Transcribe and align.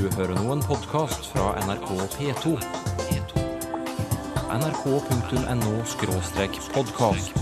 Du 0.00 0.06
hører 0.16 0.32
nå 0.32 0.48
en 0.54 0.62
podkast 0.64 1.26
fra 1.28 1.50
NRK 1.60 1.90
P2. 2.14 2.54
nrk.no-podkast. 4.54 7.34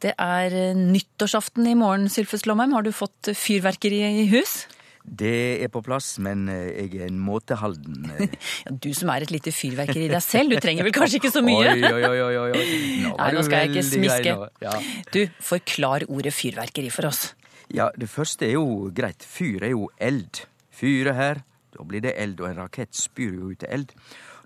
Det 0.00 0.14
er 0.16 0.48
eh, 0.56 0.72
nyttårsaften 0.78 1.66
i 1.68 1.74
morgen, 1.76 2.08
Sylfes 2.08 2.46
Lomheim. 2.48 2.72
Har 2.72 2.88
du 2.88 2.92
fått 2.96 3.28
fyrverkeri 3.36 4.00
i 4.22 4.24
hus? 4.32 4.64
Det 5.04 5.60
er 5.62 5.68
på 5.68 5.84
plass, 5.84 6.16
men 6.24 6.48
eh, 6.48 6.72
jeg 6.80 6.96
er 6.96 7.04
en 7.10 7.20
måtehalden. 7.20 8.08
eh. 8.16 8.32
Ja, 8.64 8.72
du 8.72 8.94
som 8.96 9.12
er 9.12 9.20
et 9.28 9.32
lite 9.34 9.52
fyrverkeri 9.52 10.08
i 10.08 10.12
deg 10.16 10.24
selv, 10.24 10.56
du 10.56 10.60
trenger 10.64 10.88
vel 10.88 10.96
kanskje 10.96 11.20
ikke 11.20 11.34
så 11.36 11.44
mye? 11.44 11.76
Oi, 11.76 11.84
oi, 11.84 12.16
oi, 12.16 12.48
oi. 12.48 12.64
Nå 13.04 13.12
Nei, 13.12 13.28
nå 13.36 13.44
skal 13.44 13.60
jeg 13.60 13.76
ikke 13.76 13.84
smiske. 13.92 14.32
Ja. 14.64 14.72
Du, 15.12 15.20
forklar 15.52 16.08
ordet 16.08 16.32
fyrverkeri 16.32 16.88
for 16.88 17.12
oss. 17.12 17.36
Ja, 17.74 17.90
det 17.98 18.08
første 18.08 18.46
er 18.46 18.56
jo 18.56 18.90
greit. 18.94 19.24
Fyr 19.26 19.64
er 19.64 19.74
jo 19.74 19.90
eld. 19.98 20.44
Fyre 20.70 21.14
her, 21.16 21.42
da 21.74 21.84
blir 21.84 22.04
det 22.04 22.14
eld, 22.20 22.40
og 22.40 22.50
en 22.50 22.60
rakett 22.60 22.94
spyr 22.94 23.38
jo 23.40 23.52
ut 23.52 23.64
eld. 23.68 23.92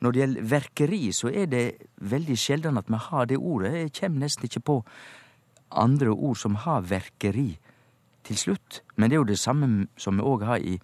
Når 0.00 0.12
det 0.12 0.20
gjelder 0.22 0.48
verkeri, 0.50 1.00
så 1.12 1.28
er 1.28 1.50
det 1.50 1.64
veldig 2.00 2.36
sjelden 2.38 2.80
at 2.80 2.88
vi 2.88 3.00
har 3.10 3.26
det 3.28 3.38
ordet. 3.38 3.74
Jeg 3.76 3.92
kommer 4.00 4.24
nesten 4.24 4.48
ikke 4.48 4.64
på 4.70 4.78
andre 5.70 6.14
ord 6.14 6.38
som 6.40 6.56
har 6.64 6.86
verkeri 6.88 7.58
til 8.24 8.36
slutt. 8.36 8.80
Men 8.96 9.10
det 9.10 9.16
er 9.16 9.22
jo 9.22 9.30
det 9.32 9.38
samme 9.38 9.88
som 10.00 10.16
vi 10.16 10.26
òg 10.26 10.46
har 10.48 10.64
i 10.64 10.78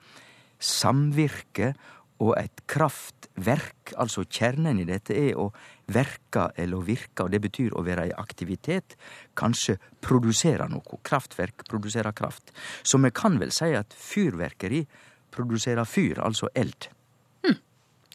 samvirke 0.61 1.75
og 2.23 2.33
et 2.41 2.63
kraftverk. 2.71 3.93
Altså 4.01 4.25
kjernen 4.25 4.81
i 4.81 4.87
dette 4.89 5.15
er 5.17 5.39
å 5.39 5.51
verke 5.93 6.49
eller 6.57 6.85
virke, 6.87 7.27
og 7.27 7.33
det 7.35 7.43
betyr 7.45 7.77
å 7.77 7.85
være 7.87 8.09
i 8.11 8.17
aktivitet. 8.17 8.97
Kanskje 9.39 9.79
produsere 10.05 10.69
noe. 10.73 11.01
Kraftverk 11.07 11.67
produserer 11.69 12.17
kraft. 12.17 12.55
Så 12.83 13.01
vi 13.03 13.13
kan 13.15 13.39
vel 13.43 13.53
si 13.55 13.73
at 13.77 13.95
fyrverkeri 13.95 14.85
produserer 15.37 15.85
fyr, 15.85 16.23
altså 16.25 16.49
eld. 16.57 16.89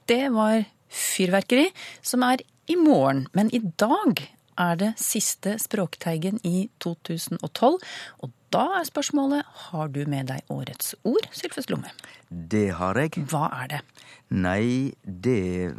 Det 0.09 0.25
var 0.33 0.63
fyrverkeri, 0.91 1.69
som 2.02 2.23
er 2.25 2.41
i 2.67 2.75
morgen. 2.75 3.27
Men 3.38 3.52
i 3.55 3.61
dag 3.79 4.19
er 4.59 4.77
det 4.80 4.91
siste 5.02 5.57
Språkteigen 5.61 6.39
i 6.47 6.69
2012. 6.83 7.80
Og 8.23 8.31
da 8.52 8.63
er 8.80 8.88
spørsmålet 8.88 9.47
har 9.67 9.91
du 9.94 10.03
med 10.09 10.31
deg 10.31 10.47
årets 10.52 10.95
ord, 11.07 11.27
Sylfes 11.35 11.69
Lomme? 11.71 11.91
Det 12.30 12.69
har 12.79 12.99
jeg. 12.99 13.23
Hva 13.31 13.47
er 13.61 13.75
det? 13.75 13.81
Nei, 14.31 14.94
det, 15.03 15.73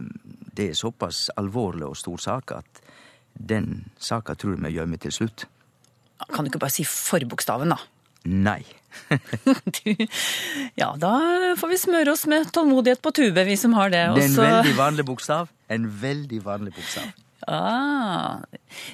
det 0.57 0.71
er 0.71 0.79
såpass 0.79 1.27
alvorlig 1.41 1.89
og 1.89 1.99
stor 2.01 2.21
sak 2.21 2.55
at 2.59 2.83
den 3.33 3.87
saka 4.01 4.37
tror 4.37 4.57
jeg 4.57 4.65
vi 4.67 4.77
gjemmer 4.77 5.01
til 5.01 5.15
slutt. 5.15 5.47
Kan 6.31 6.45
du 6.45 6.53
ikke 6.53 6.63
bare 6.63 6.75
si 6.75 6.85
forbokstaven, 6.87 7.73
da? 7.75 7.81
Nei. 8.29 8.63
Du, 9.73 9.95
ja, 10.77 10.91
da 11.01 11.13
får 11.59 11.71
vi 11.71 11.79
smøre 11.81 12.13
oss 12.13 12.27
med 12.29 12.51
tålmodighet 12.53 13.01
på 13.03 13.11
tube, 13.17 13.45
vi 13.49 13.57
som 13.57 13.73
har 13.79 13.91
det. 13.93 14.03
Det 14.19 14.27
er 14.27 14.29
en 14.29 14.37
veldig 14.43 14.75
vanlig 14.77 15.07
bokstav. 15.09 15.49
En 15.73 15.89
veldig 16.03 16.43
vanlig 16.45 16.75
bokstav. 16.77 17.09
Ah, 17.51 18.43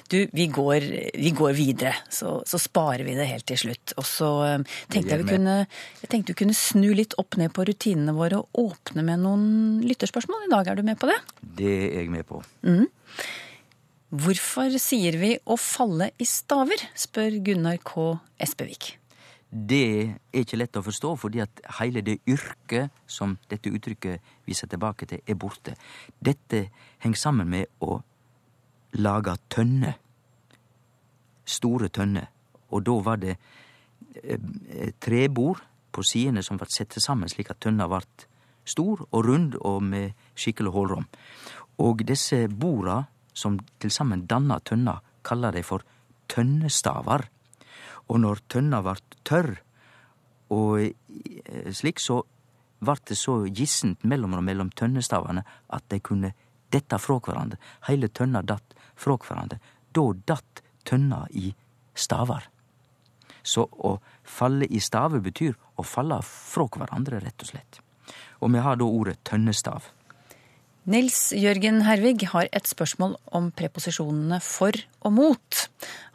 du, 0.09 0.17
vi 0.33 0.47
går, 0.53 0.85
vi 1.13 1.31
går 1.37 1.53
videre, 1.57 1.93
så, 2.09 2.39
så 2.47 2.59
sparer 2.61 3.05
vi 3.07 3.17
det 3.17 3.27
helt 3.29 3.45
til 3.49 3.59
slutt. 3.63 3.93
Og 3.99 4.07
så 4.07 4.29
eh, 4.47 4.79
tenkte 4.89 5.13
jeg 5.13 5.23
vi 5.23 5.35
kunne, 5.35 5.57
jeg 6.01 6.11
tenkte 6.11 6.33
vi 6.33 6.39
kunne 6.43 6.57
snu 6.57 6.89
litt 6.97 7.13
opp 7.21 7.37
ned 7.41 7.53
på 7.55 7.67
rutinene 7.69 8.15
våre 8.17 8.41
og 8.41 8.63
åpne 8.69 9.05
med 9.05 9.23
noen 9.25 9.45
lytterspørsmål. 9.85 10.47
I 10.47 10.53
dag 10.55 10.71
er 10.71 10.79
du 10.79 10.85
med 10.87 10.99
på 11.01 11.11
det? 11.11 11.19
Det 11.41 11.75
er 11.89 12.01
jeg 12.01 12.13
med 12.13 12.25
på. 12.29 12.41
Hvorfor 14.09 14.73
sier 14.81 15.19
vi 15.21 15.35
å 15.45 15.59
falle 15.61 16.09
i 16.17 16.25
staver, 16.25 16.81
spør 16.97 17.37
Gunnar 17.45 17.77
K. 17.85 18.15
Espevik. 18.41 18.95
Det 19.49 19.85
er 20.29 20.43
ikke 20.43 20.59
lett 20.59 20.77
å 20.77 20.85
forstå, 20.85 21.15
fordi 21.17 21.41
at 21.41 21.61
hele 21.79 22.03
det 22.05 22.19
yrket 22.29 22.93
som 23.09 23.33
dette 23.49 23.71
uttrykket 23.73 24.21
viser 24.45 24.69
tilbake 24.69 25.07
til, 25.09 25.23
er 25.25 25.37
borte. 25.41 25.73
Dette 26.21 26.67
henger 27.01 27.21
sammen 27.21 27.49
med 27.49 27.69
å 27.81 27.97
lage 28.97 29.35
tønner. 29.49 29.97
Store 31.45 31.89
tønner. 31.89 32.29
Og 32.69 32.83
da 32.85 32.97
var 33.05 33.21
det 33.21 33.35
eh, 34.23 34.91
trebord 35.01 35.61
på 35.91 36.03
sidene 36.05 36.43
som 36.45 36.59
ble 36.59 36.69
sette 36.71 37.01
sammen 37.01 37.29
slik 37.29 37.49
at 37.51 37.61
tønna 37.65 37.87
ble 37.89 38.03
stor 38.69 39.01
og 39.09 39.25
rund 39.25 39.55
og 39.65 39.81
med 39.83 40.13
skikkelig 40.37 40.73
hullrom. 40.75 41.07
Og 41.81 42.03
disse 42.05 42.47
borda 42.49 43.03
som 43.33 43.57
til 43.79 43.91
sammen 43.91 44.25
danna 44.27 44.59
tønna, 44.59 44.99
kalla 45.23 45.51
de 45.51 45.63
for 45.63 45.85
tønnestavar. 46.29 47.25
Og 48.09 48.19
når 48.19 48.43
tønna 48.51 48.81
vart 48.83 49.17
tørr, 49.23 49.55
og 50.49 50.81
eh, 50.81 51.71
slik, 51.73 52.01
så 52.01 52.21
vart 52.85 53.09
det 53.09 53.17
så 53.19 53.43
gissent 53.45 54.03
mellom 54.07 54.37
og 54.37 54.43
mellom 54.43 54.69
tønnestavane 54.71 55.43
at 55.75 55.85
de 55.91 55.99
kunne 55.99 56.33
dette 56.71 56.99
fra 57.01 57.19
hverandre. 57.19 57.59
Heile 57.87 58.09
tønna 58.09 58.41
datt 58.45 58.75
frå 58.99 59.17
hverandre. 59.23 59.59
Da 59.95 60.05
datt 60.27 60.63
tønna 60.87 61.25
i 61.31 61.53
stavar. 61.95 62.49
Så 63.43 63.65
å 63.65 63.95
falle 64.27 64.67
i 64.67 64.81
staver 64.83 65.23
betyr 65.23 65.55
å 65.79 65.85
falle 65.87 66.19
frå 66.25 66.67
hverandre, 66.75 67.21
rett 67.23 67.45
og 67.45 67.51
slett. 67.53 67.79
Og 68.43 68.51
vi 68.53 68.61
har 68.63 68.79
da 68.79 68.87
ordet 68.87 69.19
tønnestav. 69.27 69.91
Nils 70.87 71.33
Jørgen 71.35 71.81
Hervig 71.83 72.23
har 72.31 72.47
et 72.55 72.67
spørsmål 72.69 73.17
om 73.35 73.49
preposisjonene 73.51 74.37
for 74.39 74.71
og 75.03 75.11
mot. 75.11 75.57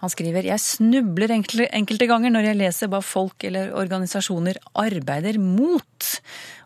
Han 0.00 0.12
skriver 0.12 0.48
jeg 0.48 0.62
snubler 0.62 1.34
enkelte, 1.34 2.08
ganger 2.08 2.32
når 2.32 2.48
jeg 2.48 2.58
leser 2.62 2.91
hva 2.91 3.02
folk 3.04 3.44
eller 3.44 3.75
organisasjoner 3.76 4.56
arbeider 4.80 5.36
mot. 5.38 6.08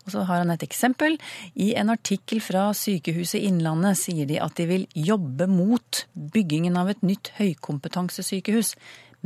Og 0.07 0.15
så 0.15 0.23
har 0.31 0.45
han 0.45 0.55
et 0.55 0.63
eksempel. 0.63 1.19
I 1.59 1.75
en 1.81 1.91
artikkel 1.91 2.41
fra 2.41 2.71
Sykehuset 2.71 3.43
Innlandet 3.43 3.99
sier 3.99 4.31
de 4.31 4.39
at 4.41 4.55
de 4.57 4.69
vil 4.71 4.89
jobbe 4.95 5.51
mot 5.51 6.05
byggingen 6.15 6.79
av 6.79 6.95
et 6.95 7.03
nytt 7.03 7.35
høykompetansesykehus. 7.43 8.77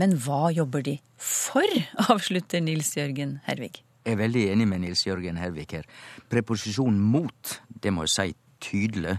Men 0.01 0.17
hva 0.17 0.49
jobber 0.57 0.83
de 0.89 0.97
for? 1.21 1.69
avslutter 2.09 2.65
Nils 2.65 2.97
Jørgen 2.97 3.43
Hervig. 3.45 3.85
Jeg 4.03 4.17
er 4.17 4.25
veldig 4.25 4.49
enig 4.57 4.67
med 4.67 4.83
Nils 4.83 5.05
Jørgen 5.07 5.37
Hervik 5.39 5.77
her. 5.77 5.85
Preposisjon 6.33 6.97
mot, 6.99 7.61
det 7.69 7.93
må 7.95 8.09
jeg 8.09 8.17
si 8.17 8.33
tydelig, 8.63 9.19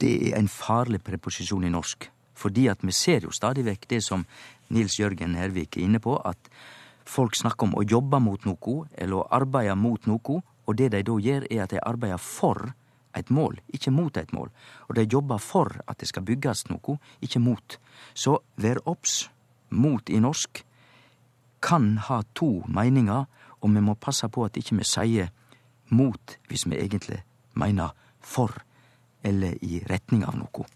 det 0.00 0.12
er 0.30 0.38
en 0.38 0.50
farlig 0.50 1.02
preposisjon 1.04 1.64
i 1.64 1.72
norsk. 1.72 2.08
Fordi 2.34 2.66
at 2.68 2.82
vi 2.82 2.92
ser 2.92 3.24
jo 3.24 3.32
stadig 3.32 3.64
vekk 3.66 3.86
det 3.92 4.00
som 4.02 4.24
Nils 4.74 4.98
Jørgen 4.98 5.36
Hervik 5.38 5.76
er 5.76 5.86
inne 5.86 6.00
på, 6.02 6.16
at 6.18 6.50
folk 7.06 7.36
snakker 7.38 7.68
om 7.68 7.76
å 7.78 7.84
jobbe 7.86 8.18
mot 8.20 8.46
noe, 8.48 8.76
eller 8.98 9.20
å 9.20 9.28
arbeide 9.30 9.76
mot 9.78 10.08
noe, 10.10 10.40
og 10.64 10.78
det 10.80 10.90
de 10.94 11.02
da 11.04 11.18
gjør, 11.20 11.46
er 11.50 11.62
at 11.64 11.74
de 11.76 11.82
arbeider 11.84 12.18
for 12.18 12.72
et 13.14 13.30
mål, 13.30 13.60
ikke 13.70 13.92
mot 13.94 14.16
et 14.16 14.32
mål. 14.34 14.50
Og 14.88 14.96
de 14.96 15.06
jobber 15.06 15.38
for 15.38 15.70
at 15.86 16.00
det 16.00 16.08
skal 16.10 16.24
bygges 16.26 16.66
noe, 16.72 16.98
ikke 17.22 17.42
mot. 17.42 17.78
Så 18.14 18.40
vær 18.56 18.82
obs. 18.88 19.28
Mot 19.74 20.10
i 20.10 20.20
norsk 20.22 20.60
kan 21.64 21.96
ha 22.06 22.20
to 22.36 22.62
meninger, 22.68 23.24
og 23.60 23.72
vi 23.74 23.80
må 23.82 23.96
passe 23.98 24.28
på 24.28 24.44
at 24.44 24.58
ikke 24.60 24.76
vi 24.78 24.86
sier 24.86 25.30
mot 25.90 26.36
hvis 26.48 26.66
vi 26.68 26.78
egentlig 26.78 27.22
mener 27.58 27.94
for, 28.24 28.52
eller 29.24 29.58
i 29.64 29.82
retning 29.88 30.24
av 30.26 30.38
noe. 30.38 30.66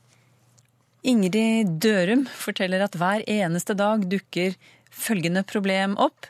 Ingrid 1.09 1.79
Dørum 1.81 2.27
forteller 2.27 2.83
at 2.85 2.97
hver 2.99 3.23
eneste 3.31 3.77
dag 3.79 4.05
dukker 4.11 4.57
følgende 4.91 5.45
problem 5.47 5.95
opp. 6.01 6.27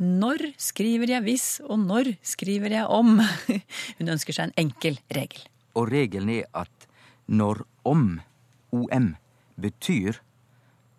Når 0.00 0.54
skriver 0.60 1.12
jeg 1.12 1.26
hvis, 1.26 1.48
og 1.68 1.82
når 1.84 2.14
skriver 2.24 2.72
jeg 2.72 2.86
om? 2.88 3.20
Hun 3.98 4.12
ønsker 4.16 4.36
seg 4.36 4.48
en 4.48 4.56
enkel 4.64 4.96
regel. 5.12 5.42
Og 5.76 5.90
regelen 5.92 6.32
er 6.40 6.48
at 6.56 6.88
når 7.30 7.62
om, 7.86 8.18
om, 8.72 9.12
betyr 9.60 10.16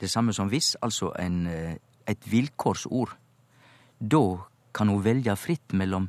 det 0.02 0.10
samme 0.10 0.34
som 0.34 0.50
hvis, 0.50 0.76
altså 0.82 1.12
en, 1.20 1.48
eh, 1.48 1.76
et 2.08 2.32
vilkårsord, 2.32 3.18
da 4.00 4.24
kan 4.74 4.90
hun 4.90 5.04
velge 5.04 5.36
fritt 5.36 5.74
mellom 5.74 6.08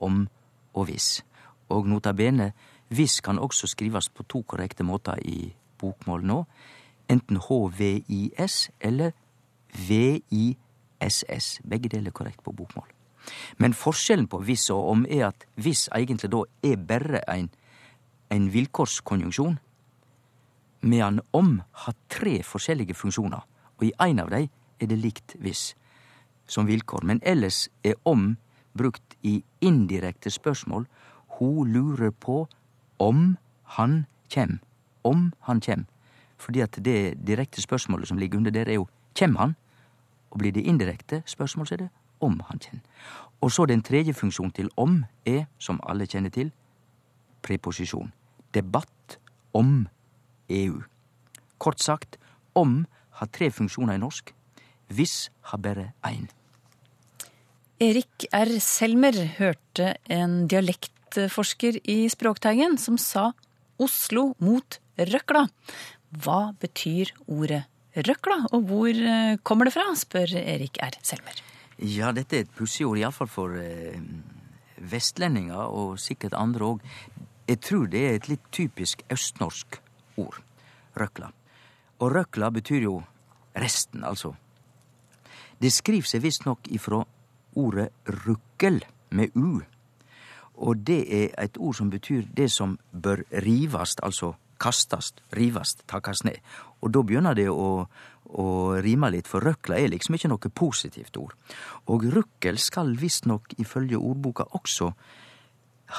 om 0.00 0.26
og 0.74 0.86
hvis. 0.86 1.22
Og 1.72 1.88
nota 1.88 2.12
bene, 2.12 2.52
hvis 2.92 3.20
kan 3.20 3.38
også 3.38 3.66
skrives 3.66 4.08
på 4.08 4.22
to 4.28 4.42
korrekte 4.42 4.84
måter 4.84 5.18
i 5.24 5.54
bokmål 5.80 6.24
nå. 6.26 6.44
Enten 7.08 7.36
HVIS 7.36 8.70
eller 8.80 9.10
VISS. 9.88 11.60
Begge 11.64 11.88
deler 11.88 12.06
er 12.12 12.16
korrekt 12.16 12.42
på 12.44 12.52
bokmål. 12.52 12.88
Men 13.58 13.74
forskjellen 13.74 14.26
på 14.28 14.38
hvis 14.42 14.70
og 14.70 14.88
om 14.90 15.06
er 15.10 15.28
at 15.30 15.46
hvis 15.54 15.88
egentlig 15.94 16.32
da 16.32 16.42
er 16.62 16.76
bare 16.76 17.22
ein, 17.30 17.50
en 18.30 18.52
vilkårskonjunksjon, 18.52 19.58
medan 20.82 21.20
om 21.32 21.62
har 21.84 21.94
tre 22.10 22.42
forskjellige 22.42 22.94
funksjoner, 22.94 23.40
og 23.78 23.84
i 23.86 23.92
én 24.02 24.20
av 24.22 24.30
dei 24.30 24.48
er 24.80 24.90
det 24.90 24.98
likt 24.98 25.36
hvis 25.38 25.74
som 26.46 26.66
vilkår. 26.66 27.04
Men 27.06 27.20
ellers 27.22 27.68
er 27.84 27.94
om 28.04 28.36
brukt 28.74 29.16
i 29.22 29.42
indirekte 29.60 30.30
spørsmål. 30.30 30.86
Hun 31.38 31.72
lurer 31.72 32.10
på 32.10 32.48
om 32.98 33.36
han 33.76 34.04
kjem. 34.28 34.58
Om 35.04 35.32
han 35.40 35.60
kjem. 35.60 35.86
Fordi 36.38 36.60
at 36.60 36.78
det 36.84 37.26
direkte 37.26 37.62
spørsmålet 37.62 38.08
som 38.08 38.18
ligger 38.18 38.38
under 38.38 38.50
der, 38.50 38.68
er 38.68 38.80
jo 38.80 38.88
kjem 39.14 39.36
han? 39.36 39.54
Og 40.30 40.38
blir 40.38 40.52
det 40.52 40.66
indirekte 40.66 41.22
spørsmål, 41.26 41.66
så 41.66 41.74
er 41.74 41.84
det 41.84 41.90
om 42.20 42.40
han 42.48 42.58
kjem. 42.58 42.80
Og 43.40 43.52
så 43.52 43.66
den 43.66 43.82
tredje 43.82 44.14
funksjonen 44.14 44.52
til 44.52 44.70
om 44.76 45.04
er, 45.26 45.44
som 45.58 45.80
alle 45.88 46.06
kjenner 46.06 46.30
til, 46.30 46.52
preposisjon. 47.42 48.12
Debatt 48.54 49.18
om 49.54 49.88
EU. 50.48 50.82
Kort 51.58 51.80
sagt, 51.80 52.18
om 52.54 52.86
har 53.18 53.26
tre 53.26 53.50
funksjoner 53.50 53.94
i 53.94 54.02
norsk. 54.02 54.34
Hvis 54.88 55.30
har 55.50 55.58
bare 55.58 55.92
én. 56.06 56.28
Erik 57.80 58.26
R. 58.32 58.58
Selmer 58.60 59.16
hørte 59.38 59.94
en 60.10 60.46
dialektforsker 61.12 61.80
i 61.84 62.08
Språkteigen 62.08 62.78
som 62.78 62.98
sa 62.98 63.32
Oslo 63.78 64.34
mot 64.38 64.78
røkla. 64.96 65.46
Hva 66.12 66.52
betyr 66.60 67.12
ordet 67.26 67.64
røkla, 67.96 68.46
og 68.52 68.68
hvor 68.68 68.88
eh, 68.92 69.38
kommer 69.42 69.68
det 69.68 69.74
fra, 69.74 69.94
spør 69.96 70.36
Erik 70.40 70.78
R. 70.80 70.96
Selmer. 71.02 71.40
Ja, 71.78 72.12
dette 72.12 72.36
er 72.36 72.44
et 72.46 72.54
pussig 72.56 72.86
ord, 72.86 73.00
iallfall 73.00 73.28
for 73.28 73.56
eh, 73.60 73.98
vestlendinger, 74.76 75.68
og 75.68 75.98
sikkert 76.00 76.36
andre 76.36 76.74
òg. 76.74 76.84
Jeg 77.48 77.60
tror 77.64 77.88
det 77.90 78.04
er 78.06 78.16
et 78.16 78.28
litt 78.30 78.44
typisk 78.52 79.02
østnorsk 79.12 79.80
ord. 80.20 80.38
Røkla. 80.96 81.32
Og 82.00 82.12
røkla 82.12 82.52
betyr 82.52 82.86
jo 82.86 83.00
resten, 83.56 84.04
altså. 84.04 84.34
Det 85.60 85.72
skriver 85.72 86.08
seg 86.08 86.24
visstnok 86.24 86.68
ifra 86.72 87.02
ordet 87.56 87.90
rukkel 88.24 88.80
med 89.12 89.36
u. 89.36 89.60
Og 90.60 90.84
det 90.86 91.00
er 91.08 91.34
et 91.40 91.56
ord 91.58 91.74
som 91.74 91.90
betyr 91.90 92.26
det 92.36 92.50
som 92.52 92.76
bør 92.92 93.24
rivast, 93.44 94.00
altså 94.02 94.34
kastast, 94.62 95.22
rivast, 95.36 95.82
takkast 95.90 96.24
ned. 96.24 96.38
Og 96.82 96.92
da 96.94 97.02
begynner 97.02 97.34
det 97.34 97.48
å, 97.50 97.86
å 98.38 98.46
rime 98.84 99.10
litt, 99.10 99.28
for 99.30 99.44
røkla 99.44 99.80
er 99.80 99.90
liksom 99.92 100.16
ikke 100.16 100.30
noe 100.30 100.52
positivt 100.54 101.18
ord. 101.18 101.34
Og 101.90 102.06
rukkel 102.14 102.60
skal 102.62 102.94
visstnok 102.98 103.56
ifølge 103.62 103.98
ordboka 103.98 104.46
også 104.58 104.92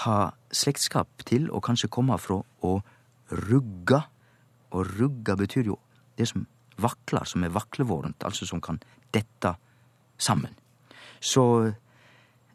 ha 0.04 0.18
slektskap 0.54 1.26
til, 1.28 1.50
og 1.52 1.64
kanskje 1.66 1.92
komme 1.92 2.18
fra, 2.22 2.40
å 2.40 2.74
rugga. 3.50 4.04
Og 4.74 4.96
rugga 4.96 5.36
betyr 5.38 5.70
jo 5.74 5.78
det 6.18 6.30
som 6.30 6.46
vakler, 6.82 7.28
som 7.30 7.44
er 7.46 7.54
vaklevorent, 7.54 8.24
altså 8.26 8.48
som 8.50 8.62
kan 8.64 8.80
dette 9.14 9.54
sammen. 10.18 10.54
Så 11.24 11.44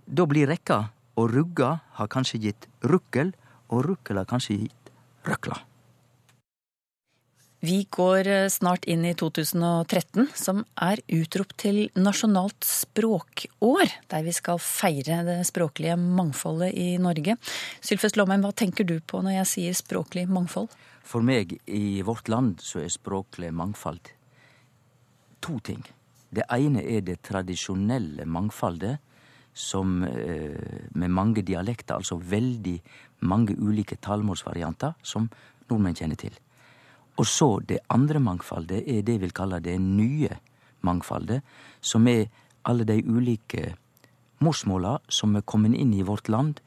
da 0.09 0.25
blir 0.29 0.49
rekka 0.49 0.83
og 1.19 1.33
rugga 1.35 1.79
har 1.99 2.11
kanskje 2.13 2.43
gitt 2.47 2.69
rukkel, 2.87 3.35
og 3.69 3.83
rukkel 3.89 4.21
har 4.21 4.29
kanskje 4.31 4.63
gitt 4.63 4.93
røkla. 5.27 5.59
Vi 7.59 7.81
går 7.91 8.29
eh, 8.31 8.49
snart 8.55 8.85
inn 8.87 9.03
i 9.03 9.17
2013, 9.19 10.29
som 10.39 10.61
er 10.79 11.03
utropt 11.11 11.57
til 11.59 11.81
nasjonalt 11.99 12.63
språkår, 12.63 13.97
der 14.13 14.23
vi 14.23 14.35
skal 14.37 14.63
feire 14.63 15.25
det 15.27 15.41
språklige 15.49 15.97
mangfoldet 15.99 16.71
i 16.79 16.93
Norge. 17.03 17.35
Sylfest 17.83 18.21
Lomheim, 18.21 18.47
hva 18.47 18.55
tenker 18.55 18.87
du 18.87 19.01
på 19.03 19.25
når 19.27 19.41
jeg 19.41 19.51
sier 19.55 19.81
språklig 19.81 20.29
mangfold? 20.31 20.71
For 21.03 21.25
meg, 21.25 21.57
i 21.67 21.99
vårt 22.07 22.31
land, 22.31 22.63
så 22.63 22.85
er 22.85 22.95
språklig 22.95 23.51
mangfold 23.51 24.07
to 25.41 25.59
ting. 25.65 25.83
Det 26.31 26.45
ene 26.53 26.83
er 26.85 27.05
det 27.05 27.23
tradisjonelle 27.27 28.27
mangfoldet, 28.29 28.99
som 29.59 30.03
eh, 30.07 30.89
med 30.95 31.11
mange 31.11 31.43
dialekter, 31.43 31.99
altså 31.99 32.21
veldig 32.23 32.77
mange 33.27 33.57
ulike 33.59 33.99
talemålsvarianter, 33.99 34.95
som 35.03 35.27
nordmenn 35.69 35.99
kjenner 35.99 36.21
til. 36.21 36.37
Og 37.19 37.27
så 37.27 37.49
det 37.67 37.81
andre 37.91 38.23
mangfoldet 38.23 38.85
er 38.87 39.03
det 39.03 39.17
jeg 39.17 39.25
vil 39.25 39.35
kalle 39.35 39.59
det 39.61 39.75
nye 39.83 40.31
mangfoldet, 40.87 41.43
som 41.81 42.07
er 42.07 42.29
alle 42.69 42.87
de 42.87 43.03
ulike 43.03 43.75
morsmåla 44.45 44.99
som 45.11 45.35
er 45.35 45.47
kommet 45.47 45.75
inn 45.75 45.95
i 45.97 46.07
vårt 46.07 46.31
land 46.31 46.61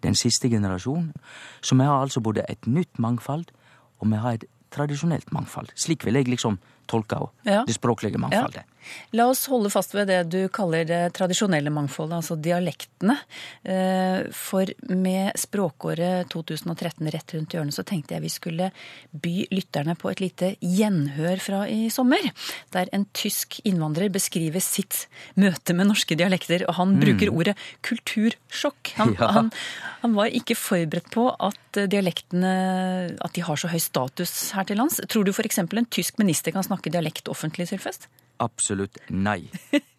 den 0.00 0.16
siste 0.16 0.48
generasjonen. 0.48 1.12
Så 1.60 1.76
vi 1.76 1.84
har 1.84 2.00
altså 2.00 2.20
både 2.24 2.46
et 2.48 2.66
nytt 2.66 2.98
mangfold, 2.98 3.44
og 4.00 4.08
vi 4.08 4.16
har 4.16 4.38
et 4.38 4.48
tradisjonelt 4.72 5.32
mangfold. 5.32 5.68
Slik 5.76 6.06
vil 6.06 6.16
jeg 6.16 6.30
liksom 6.30 6.56
tolke 6.90 7.22
ja. 7.46 7.62
det 7.66 7.78
språklige 7.78 8.20
mangfoldet. 8.20 8.64
Ja. 8.64 8.80
La 9.14 9.26
oss 9.30 9.44
holde 9.50 9.70
fast 9.72 9.94
ved 9.94 10.08
det 10.10 10.20
du 10.32 10.40
kaller 10.52 10.86
det 10.88 11.00
tradisjonelle 11.16 11.72
mangfoldet, 11.74 12.20
altså 12.20 12.36
dialektene. 12.40 13.16
Eh, 13.62 14.30
for 14.34 14.70
med 14.88 15.36
språkåret 15.38 16.30
2013 16.32 17.10
rett 17.12 17.34
rundt 17.36 17.56
hjørnet, 17.56 17.76
så 17.76 17.84
tenkte 17.86 18.16
jeg 18.16 18.24
vi 18.24 18.32
skulle 18.32 18.70
by 19.10 19.34
lytterne 19.52 19.96
på 19.98 20.12
et 20.12 20.22
lite 20.24 20.52
gjenhør 20.60 21.42
fra 21.42 21.62
i 21.70 21.90
sommer. 21.92 22.30
Der 22.74 22.90
en 22.96 23.06
tysk 23.16 23.60
innvandrer 23.68 24.12
beskriver 24.12 24.62
sitt 24.64 25.06
møte 25.40 25.76
med 25.76 25.90
norske 25.90 26.16
dialekter, 26.18 26.66
og 26.68 26.78
han 26.80 26.96
mm. 26.96 27.00
bruker 27.04 27.34
ordet 27.34 27.56
kultursjokk. 27.86 28.94
Han, 29.00 29.16
ja. 29.20 29.32
han, 29.36 29.52
han, 30.04 30.16
var 30.16 30.32
ikke 30.34 30.58
forberedt 30.58 31.10
på 31.12 31.28
at 31.34 31.82
dialektene 31.90 32.50
at 33.20 33.34
de 33.36 33.44
har 33.46 33.58
så 33.60 33.70
høy 33.70 33.78
status 33.82 34.50
her 34.56 34.66
til 34.66 34.80
lands. 34.80 34.98
Tror 35.10 35.26
du 35.26 35.34
f.eks. 35.34 35.60
en 35.62 35.90
tysk 35.90 36.18
minister 36.22 36.54
kan 36.54 36.66
snakke 36.66 36.79
dialekt 36.88 37.28
offentlig, 37.28 37.68
Sylfest? 37.68 38.08
Absolutt 38.40 38.96
nei. 39.12 39.50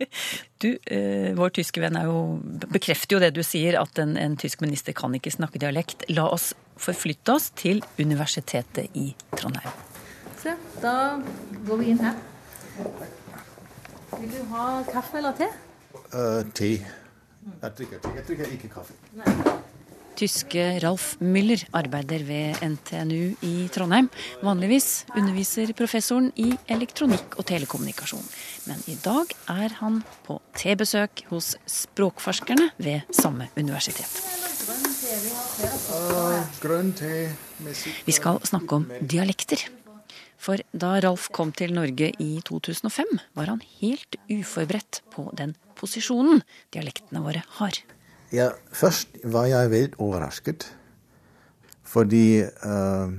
du, 0.63 0.72
eh, 0.89 1.30
vår 1.38 1.54
tyske 1.60 1.83
venn 1.83 2.00
er 2.00 2.07
jo, 2.10 2.39
bekrefter 2.74 3.16
jo 3.16 3.22
det 3.22 3.36
du 3.36 3.44
sier, 3.45 3.78
at 3.78 4.01
en, 4.01 4.16
en, 4.18 4.38
tysk 4.42 4.63
minister 4.66 4.98
kan 4.98 5.13
ikke 5.13 5.33
snakke 5.36 5.62
dialekt. 5.62 6.07
La 6.10 6.25
oss 6.33 6.56
forflytte 6.81 7.38
oss 7.38 7.51
til 7.54 7.83
Universitetet 8.01 8.98
i 8.98 9.12
Trondheim. 9.36 9.78
Se, 10.42 10.56
da 10.81 11.22
går 11.68 11.83
vi 11.83 11.92
inn 11.94 12.01
her. 12.01 12.18
Vil 14.18 14.31
du 14.33 14.42
ha 14.56 14.66
kaffe 14.89 15.22
eller 15.22 15.38
te? 15.38 15.51
Uh, 16.10 16.42
te. 16.57 16.74
Jeg 16.81 17.78
drikker 17.78 18.01
te. 18.01 18.16
Jeg 18.18 18.25
drikker 18.31 18.57
ikke 18.57 18.74
kaffe. 18.80 18.98
Nei. 19.22 19.62
Tyske 20.19 20.63
Ralf 20.84 21.16
Müller 21.22 21.63
arbeider 21.74 22.24
ved 22.28 22.60
NTNU 22.66 23.36
i 23.48 23.54
Trondheim. 23.74 24.10
Vanligvis 24.44 25.06
underviser 25.16 25.72
professoren 25.78 26.31
i 26.36 26.52
elektronikk 26.72 27.38
og 27.40 27.48
telekommunikasjon. 27.50 28.24
Men 28.69 28.84
i 28.92 28.98
dag 29.02 29.34
er 29.50 29.78
han 29.80 30.02
på 30.28 30.40
tebesøk 30.60 31.25
hos 31.31 31.56
språkforskerne 31.69 32.72
ved 32.78 33.08
samme 33.16 33.50
universitet. 33.58 34.10
Vi 38.06 38.16
skal 38.16 38.42
snakke 38.48 38.81
om 38.81 38.90
dialekter. 39.02 39.64
For 40.42 40.62
da 40.74 40.96
Ralf 41.04 41.28
kom 41.34 41.52
til 41.54 41.74
Norge 41.75 42.10
i 42.18 42.31
2005, 42.48 43.19
var 43.38 43.52
han 43.52 43.62
helt 43.81 44.18
uforberedt 44.25 45.04
på 45.14 45.28
den 45.38 45.54
posisjonen 45.78 46.42
dialektene 46.74 47.22
våre 47.22 47.44
har. 47.60 47.78
Ja, 48.31 48.54
først 48.71 49.18
var 49.28 49.45
jeg 49.45 49.71
veldig 49.71 50.00
overrasket. 50.00 50.78
Fordi 51.83 52.44
uh, 52.64 53.11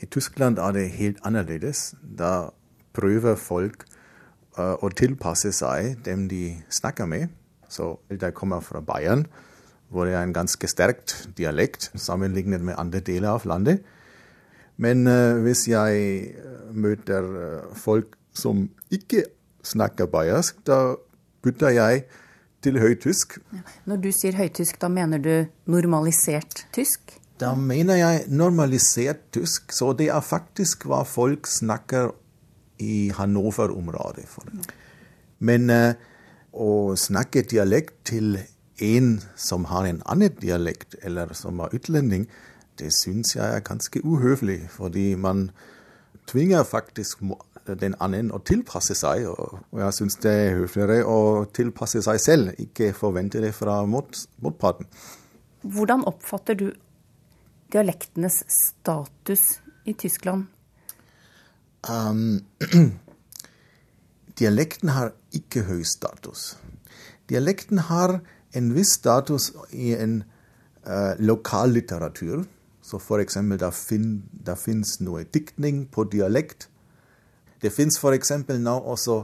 i 0.00 0.06
Tyskland 0.06 0.56
er 0.58 0.72
det 0.72 0.90
helt 0.96 1.18
annerledes. 1.28 1.94
Da 2.00 2.48
prøver 2.96 3.36
folk 3.36 3.84
uh, 4.56 4.80
å 4.80 4.88
tilpasse 4.96 5.52
seg 5.52 6.00
dem 6.08 6.24
de 6.32 6.56
snakker 6.72 7.04
med. 7.04 7.28
Så 7.68 7.98
jeg 8.08 8.32
kommer 8.32 8.64
fra 8.64 8.80
Bayern, 8.80 9.26
hvor 9.92 10.08
det 10.08 10.16
er 10.16 10.24
en 10.24 10.32
ganske 10.32 10.72
sterkt 10.72 11.28
dialekt 11.36 11.90
sammenlignet 11.92 12.64
med 12.64 12.80
andre 12.80 13.04
deler 13.04 13.36
av 13.36 13.44
landet. 13.44 13.84
Men 14.80 15.04
uh, 15.04 15.36
hvis 15.44 15.68
jeg 15.68 16.32
møter 16.72 17.28
folk 17.76 18.16
som 18.32 18.70
ikke 18.88 19.26
snakker 19.60 20.08
bayersk, 20.08 20.64
da 20.64 20.96
bytter 21.44 21.76
jeg 21.76 22.06
til 22.66 22.80
høytysk. 22.82 23.38
Når 23.86 24.02
du 24.02 24.10
sier 24.14 24.36
høytysk, 24.36 24.80
da 24.82 24.90
mener 24.92 25.22
du 25.22 25.32
normalisert 25.70 26.66
tysk? 26.74 27.14
Da 27.40 27.52
mener 27.54 28.00
jeg 28.00 28.24
normalisert 28.32 29.22
tysk. 29.36 29.72
Så 29.72 29.92
det 29.98 30.08
er 30.10 30.24
faktisk 30.24 30.88
hva 30.88 31.02
folk 31.06 31.46
snakker 31.50 32.10
i 32.82 33.08
Hannover-området. 33.16 34.26
Men 35.38 35.70
eh, 35.72 35.94
å 36.52 36.96
snakke 36.96 37.44
dialekt 37.48 37.96
til 38.12 38.38
en 38.84 39.16
som 39.36 39.68
har 39.70 39.88
en 39.88 40.02
annen 40.08 40.34
dialekt, 40.40 40.98
eller 41.02 41.32
som 41.36 41.60
er 41.64 41.72
utlending, 41.76 42.26
det 42.76 42.92
syns 42.92 43.36
jeg 43.36 43.44
er 43.46 43.64
ganske 43.64 44.02
uhøvelig. 44.04 44.66
Fordi 44.72 45.14
man 45.14 45.50
tvinger 46.28 46.64
faktisk 46.64 47.22
den 47.74 47.96
annen 48.00 48.30
å 48.30 48.38
tilpasse 48.46 48.94
seg. 48.94 49.26
Og 49.26 49.80
jeg 49.80 49.96
syns 49.96 50.18
det 50.22 50.32
er 50.32 50.58
høfligere 50.60 51.02
å 51.10 51.20
tilpasse 51.56 52.02
seg 52.06 52.20
selv, 52.22 52.52
ikke 52.62 52.92
forvente 52.96 53.42
det 53.42 53.52
fra 53.56 53.80
mot, 53.88 54.18
motparten. 54.44 54.86
Hvordan 55.66 56.04
oppfatter 56.06 56.54
du 56.54 56.68
dialektenes 57.74 58.44
status 58.52 59.58
i 59.84 59.96
Tyskland? 59.98 60.46
Um, 61.90 62.44
dialekten 64.40 64.94
har 64.94 65.12
ikke 65.34 65.66
høy 65.66 65.82
status. 65.86 66.54
Dialekten 67.30 67.82
har 67.90 68.20
en 68.56 68.72
viss 68.74 68.94
status 68.96 69.50
i 69.74 69.92
en 69.98 70.20
uh, 70.86 71.14
lokallitteratur. 71.18 72.46
Så 72.86 73.00
for 73.02 73.18
eksempel, 73.18 73.58
det 73.58 73.72
fin, 73.74 74.22
fins 74.62 75.00
noe 75.02 75.24
diktning 75.34 75.86
på 75.90 76.06
dialekt. 76.10 76.68
Det 77.62 77.72
fins 77.72 77.98
f.eks. 77.98 78.32
nå 78.48 78.76
også 78.78 79.22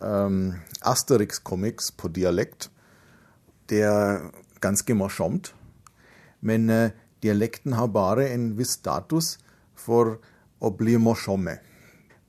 um, 0.00 0.52
Asterix-comics 0.84 1.92
på 1.96 2.08
dialekt. 2.08 2.70
det 3.70 3.82
er 3.88 4.20
ganske 4.60 4.94
morsomt. 4.94 5.54
Men 6.40 6.70
eh, 6.70 6.90
dialekten 7.22 7.76
har 7.78 7.92
bare 7.94 8.28
en 8.34 8.52
viss 8.58 8.76
status 8.78 9.36
for 9.78 10.18
å 10.60 10.70
bli. 10.76 10.96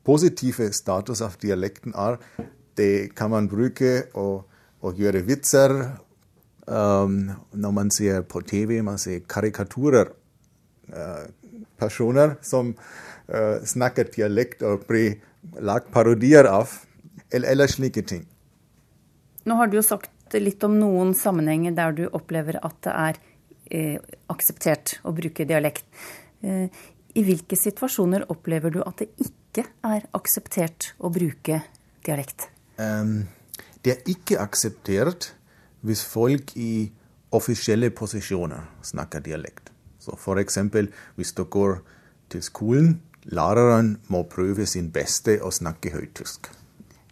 Positive 0.03 0.71
status 0.73 1.21
av 1.21 1.37
dialekten 1.41 1.93
er 1.95 2.19
det 2.77 3.13
kan 3.17 3.31
man 3.33 3.49
bruke 3.49 4.09
å, 4.17 4.43
å 4.81 4.93
gjøre 4.97 5.25
vitser. 5.27 5.73
Um, 6.63 7.33
når 7.51 7.71
man 7.75 7.89
ser 7.91 8.21
på 8.23 8.41
TV, 8.47 8.81
man 8.81 8.97
ser 8.97 9.25
karikaturer. 9.27 10.13
Uh, 10.93 11.27
personer 11.79 12.37
som 12.45 12.73
uh, 12.73 13.57
snakker 13.65 14.09
dialekt 14.13 14.63
og 14.63 14.85
blir 14.87 15.19
lagt 15.59 15.91
parodier 15.91 16.47
av. 16.49 16.71
Eller, 17.33 17.51
eller 17.51 17.67
slike 17.67 18.03
ting. 18.05 18.25
Nå 19.43 19.57
har 19.59 19.67
du 19.67 19.79
jo 19.79 19.85
sagt 19.85 20.35
litt 20.37 20.63
om 20.63 20.75
noen 20.79 21.13
sammenhenger 21.17 21.75
der 21.77 21.95
du 21.97 22.03
opplever 22.07 22.59
at 22.63 22.77
det 22.85 22.93
er 22.93 23.19
eh, 23.69 23.97
akseptert 24.31 24.97
å 25.03 25.13
bruke 25.15 25.45
dialekt. 25.49 25.85
Eh, 26.41 26.69
I 27.13 27.23
hvilke 27.25 27.57
situasjoner 27.59 28.27
opplever 28.33 28.73
du 28.73 28.81
at 28.85 29.03
det 29.03 29.09
ikke 29.21 29.65
er 29.85 30.05
akseptert 30.17 30.93
å 30.97 31.11
bruke 31.13 31.61
dialekt? 32.05 32.47
Um, 32.77 33.27
det 33.85 33.97
er 33.97 34.09
ikke 34.09 34.39
akseptert 34.41 35.33
hvis 35.83 36.01
folk 36.07 36.55
i 36.57 36.89
offisielle 37.33 37.89
posisjoner 37.93 38.69
snakker 38.85 39.23
dialekt. 39.25 39.71
Så 39.99 40.15
eksempel 40.39 40.89
hvis 41.15 41.33
du 41.33 41.43
går 41.45 41.79
til 42.29 42.43
skolen, 42.43 43.01
læreren 43.31 43.97
må 44.11 44.23
prøve 44.29 44.65
sin 44.69 44.89
beste 44.93 45.37
å 45.43 45.51
snakke 45.53 45.93
høytysk. 45.93 46.49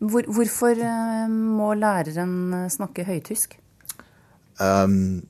Hvor, 0.02 0.26
hvorfor 0.34 0.80
eh, 0.82 1.28
må 1.30 1.74
læreren 1.78 2.68
snakke 2.74 3.06
høytysk? 3.08 3.58
Um, 4.62 5.22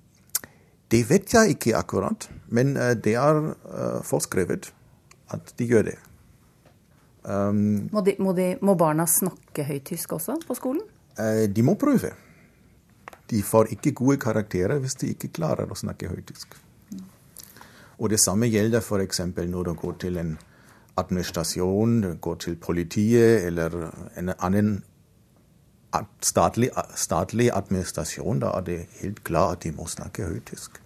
det 0.91 1.03
vet 1.09 1.33
jeg 1.33 1.55
ikke 1.55 1.75
akkurat, 1.79 2.27
men 2.51 2.73
uh, 2.79 2.93
det 2.95 3.13
er 3.19 3.37
forskrevet 4.07 4.71
at 5.31 5.53
de 5.59 5.67
gjør 5.67 5.85
det. 5.91 5.99
Um, 7.23 7.87
må, 7.93 8.01
de, 8.03 8.15
må, 8.19 8.33
de, 8.35 8.55
må, 8.65 8.75
barna 8.79 9.05
snakke 9.07 9.67
høytysk 9.67 10.17
også 10.17 10.39
på 10.47 10.57
skolen? 10.57 10.83
De 11.21 11.63
må 11.63 11.75
prøve. 11.77 12.13
De 13.29 13.39
får 13.45 13.69
ikke 13.75 13.93
gode 13.95 14.17
karakterer 14.19 14.79
hvis 14.81 14.97
de 14.99 15.11
ikke 15.13 15.29
klarer 15.35 15.69
å 15.69 15.77
snakke 15.77 16.09
høytysk. 16.09 16.55
Og 18.01 18.09
det 18.09 18.19
samme 18.19 18.49
gjelder 18.49 18.81
f.eks. 18.81 19.21
når 19.37 19.67
du 19.69 19.73
går 19.77 19.99
til 20.01 20.17
en 20.17 20.33
administrasjon, 20.97 22.17
går 22.21 22.35
til 22.35 22.55
politiet 22.55 23.45
eller 23.47 23.91
en 24.17 24.33
annen 24.37 24.83
statlig, 26.21 26.69
statlig 26.95 27.49
administrasjon, 27.53 28.39
da 28.43 28.53
er 28.57 28.67
det 28.67 28.79
helt 29.01 29.23
klart 29.27 29.59
at 29.59 29.65
de 29.65 29.75
må 29.75 29.87
snakke 29.91 30.27
høytysk. 30.27 30.81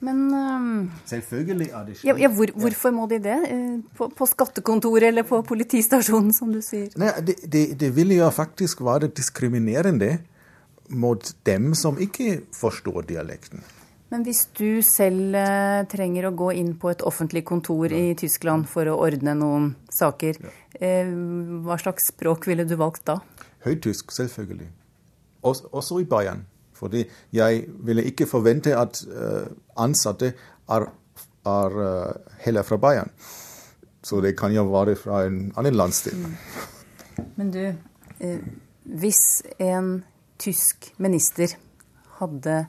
Men 0.00 0.18
um, 0.30 0.90
Selvfølgelig 1.10 1.70
er 1.74 1.86
det 1.86 1.96
ikke 1.96 2.06
Ja, 2.06 2.14
ja, 2.22 2.28
hvor, 2.30 2.52
hvorfor 2.54 2.92
må 2.94 3.06
de 3.10 3.18
det? 3.18 3.38
Eh, 3.50 3.80
på, 3.98 4.06
på, 4.14 4.26
skattekontoret 4.30 5.08
eller 5.08 5.26
på 5.26 5.40
politistasjonen, 5.42 6.30
som 6.34 6.52
du 6.54 6.60
sier? 6.62 6.92
Nei, 7.00 7.10
det, 7.26 7.40
det, 7.42 7.64
det 7.80 7.88
vil 7.96 8.14
jo 8.14 8.28
faktisk 8.30 8.84
være 8.86 9.10
diskriminerende 9.10 10.20
mot 10.88 11.32
dem 11.46 11.74
som 11.74 11.98
ikke 12.00 12.44
forstår 12.54 13.08
dialekten. 13.10 13.64
Men 14.08 14.24
hvis 14.24 14.46
du 14.56 14.80
selv 14.86 15.36
eh, 15.36 15.82
trenger 15.90 16.28
å 16.28 16.36
gå 16.36 16.52
inn 16.56 16.72
på 16.80 16.90
et 16.92 17.02
offentlig 17.04 17.42
kontor 17.48 17.92
i 17.92 18.14
Tyskland 18.16 18.68
for 18.70 18.88
å 18.88 18.96
ordne 19.04 19.34
noen 19.36 19.72
saker, 19.92 20.38
eh, 20.80 21.10
hva 21.64 21.76
slags 21.80 22.08
språk 22.14 22.48
ville 22.48 22.64
du 22.68 22.76
valgt 22.80 23.04
da? 23.10 23.18
Høytysk, 23.66 24.14
selvfølgelig. 24.16 24.70
Også, 25.44 26.00
i 26.00 26.08
Bayern. 26.08 26.46
Fordi 26.78 27.02
jeg 27.34 27.66
ville 27.84 28.06
ikke 28.06 28.26
forvente 28.30 28.70
at 28.78 29.00
uh, 29.10 29.48
ansatte 29.82 30.28
er, 30.70 30.84
er 31.50 31.78
heller 32.44 32.66
fra 32.66 32.78
Bayern. 32.78 33.10
Så 34.02 34.20
det 34.20 34.36
kan 34.38 34.54
jo 34.54 34.64
være 34.70 34.94
fra 34.96 35.24
en 35.26 35.52
annen 35.58 35.76
landsdel. 35.76 36.14
Mm. 36.22 36.36
Men 37.36 37.50
du, 37.50 37.64
eh, 38.20 38.38
hvis 38.84 39.42
en 39.58 40.04
tysk 40.38 40.92
minister 41.02 41.56
hadde 42.20 42.66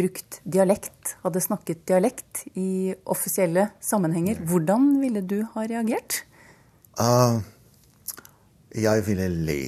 brukt 0.00 0.40
dialekt, 0.48 1.14
hadde 1.24 1.42
snakket 1.44 1.84
dialekt 1.88 2.44
i 2.58 2.94
offisielle 3.04 3.68
sammenhenger, 3.84 4.40
hvordan 4.48 4.94
ville 5.02 5.22
du 5.22 5.42
ha 5.54 5.66
reagert? 5.68 6.22
Uh, 7.00 7.40
jeg 8.74 9.04
ville 9.06 9.28
le. 9.28 9.60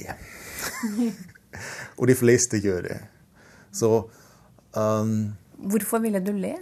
Og 1.99 2.09
de 2.09 2.15
fleste 2.17 2.59
gjør 2.63 2.87
det. 2.87 2.99
Så 3.73 3.89
um, 4.77 5.33
Hvorfor 5.57 6.01
ville 6.03 6.21
du 6.23 6.31
le? 6.35 6.55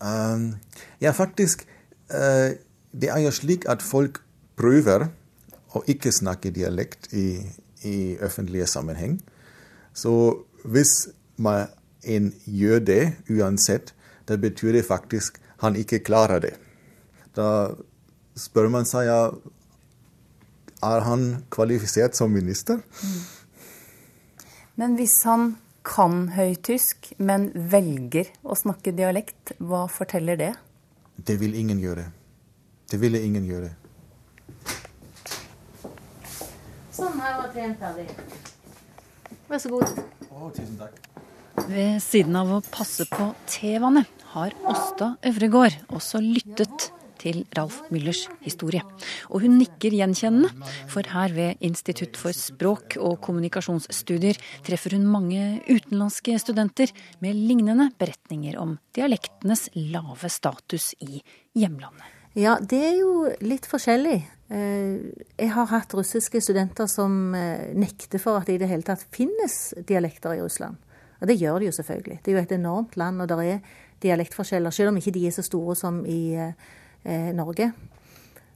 Um, 0.00 0.54
ja, 1.00 1.10
faktisk 1.10 1.64
uh, 2.14 2.54
Det 2.92 3.08
er 3.10 3.18
jo 3.24 3.32
slik 3.34 3.66
at 3.68 3.82
folk 3.82 4.20
prøver 4.58 5.08
å 5.76 5.82
ikke 5.90 6.12
snakke 6.14 6.52
dialekt 6.54 7.10
i, 7.12 7.42
i 7.84 7.96
offentlige 8.24 8.66
sammenheng. 8.66 9.18
Så 9.92 10.12
hvis 10.64 11.10
man 11.36 11.68
en 12.04 12.32
gjør 12.44 12.80
det 12.84 13.02
uansett, 13.30 13.94
da 14.28 14.36
betyr 14.36 14.76
det 14.78 14.86
faktisk 14.86 15.38
han 15.62 15.76
ikke 15.76 16.02
klarer 16.06 16.42
det. 16.42 16.54
Da 17.34 17.74
spør 18.38 18.68
man 18.70 18.86
seg 18.86 19.08
ja, 19.08 19.22
er 20.84 21.06
han 21.06 21.24
kvalifisert 21.50 22.14
som 22.14 22.30
minister. 22.30 22.82
Men 24.78 24.94
hvis 24.98 25.16
han 25.26 25.56
kan 25.88 26.28
høytysk, 26.36 27.14
men 27.18 27.48
velger 27.72 28.30
å 28.44 28.54
snakke 28.58 28.92
dialekt, 28.94 29.56
hva 29.58 29.86
forteller 29.90 30.38
det? 30.38 30.52
Det 31.16 31.38
vil 31.40 31.56
ingen 31.58 31.80
gjøre. 31.82 32.04
Det 32.90 33.00
ville 33.00 33.20
ingen 33.24 33.48
gjøre. 33.48 33.72
Sånn, 36.94 37.18
her 37.18 37.40
var 37.40 37.50
teen 37.54 37.74
ferdig. 37.80 38.06
Vær 39.48 39.62
så 39.62 39.72
god. 39.72 39.98
Å, 40.28 40.50
tusen 40.54 40.78
takk. 40.78 41.07
Ved 41.68 41.98
siden 42.00 42.36
av 42.38 42.48
å 42.48 42.62
passe 42.64 43.04
på 43.10 43.26
tevannet 43.50 44.08
har 44.32 44.54
Åsta 44.70 45.10
Øvregård 45.28 45.74
også 45.92 46.20
lyttet 46.24 46.86
til 47.20 47.42
Ralf 47.58 47.82
Müllers 47.92 48.22
historie. 48.40 48.80
Og 49.28 49.42
hun 49.44 49.58
nikker 49.60 49.92
gjenkjennende, 49.92 50.48
for 50.88 51.04
her 51.12 51.34
ved 51.36 51.60
Institutt 51.66 52.16
for 52.16 52.32
språk- 52.32 52.96
og 52.96 53.18
kommunikasjonsstudier 53.26 54.40
treffer 54.64 54.96
hun 54.96 55.04
mange 55.12 55.58
utenlandske 55.68 56.38
studenter 56.40 56.94
med 57.20 57.36
lignende 57.36 57.90
beretninger 58.00 58.56
om 58.62 58.78
dialektenes 58.96 59.68
lave 59.76 60.32
status 60.32 60.94
i 61.04 61.20
hjemlandet. 61.58 62.16
Ja, 62.38 62.56
det 62.60 62.80
er 62.94 62.98
jo 63.02 63.12
litt 63.44 63.68
forskjellig. 63.68 64.18
Eh, 64.48 65.22
jeg 65.36 65.52
har 65.52 65.68
hatt 65.68 65.92
russiske 65.92 66.40
studenter 66.40 66.88
som 66.88 67.34
eh, 67.36 67.72
nekter 67.76 68.22
for 68.22 68.40
at 68.40 68.48
det 68.48 68.56
i 68.56 68.60
det 68.62 68.68
hele 68.70 68.86
tatt 68.86 69.04
finnes 69.12 69.74
dialekter 69.84 70.38
i 70.38 70.44
Russland. 70.44 70.78
Og 71.20 71.28
det 71.28 71.38
gjør 71.40 71.58
det 71.58 71.70
jo 71.70 71.76
selvfølgelig. 71.78 72.20
Det 72.24 72.32
er 72.32 72.36
jo 72.36 72.42
et 72.42 72.56
enormt 72.58 72.96
land, 72.96 73.22
og 73.22 73.28
det 73.28 73.38
er 73.52 73.58
dialektforskjeller, 74.02 74.70
selv 74.70 74.92
om 74.92 74.98
ikke 75.00 75.14
de 75.14 75.26
er 75.26 75.34
så 75.34 75.42
store 75.42 75.76
som 75.76 76.04
i 76.06 76.34
eh, 76.38 77.30
Norge. 77.34 77.72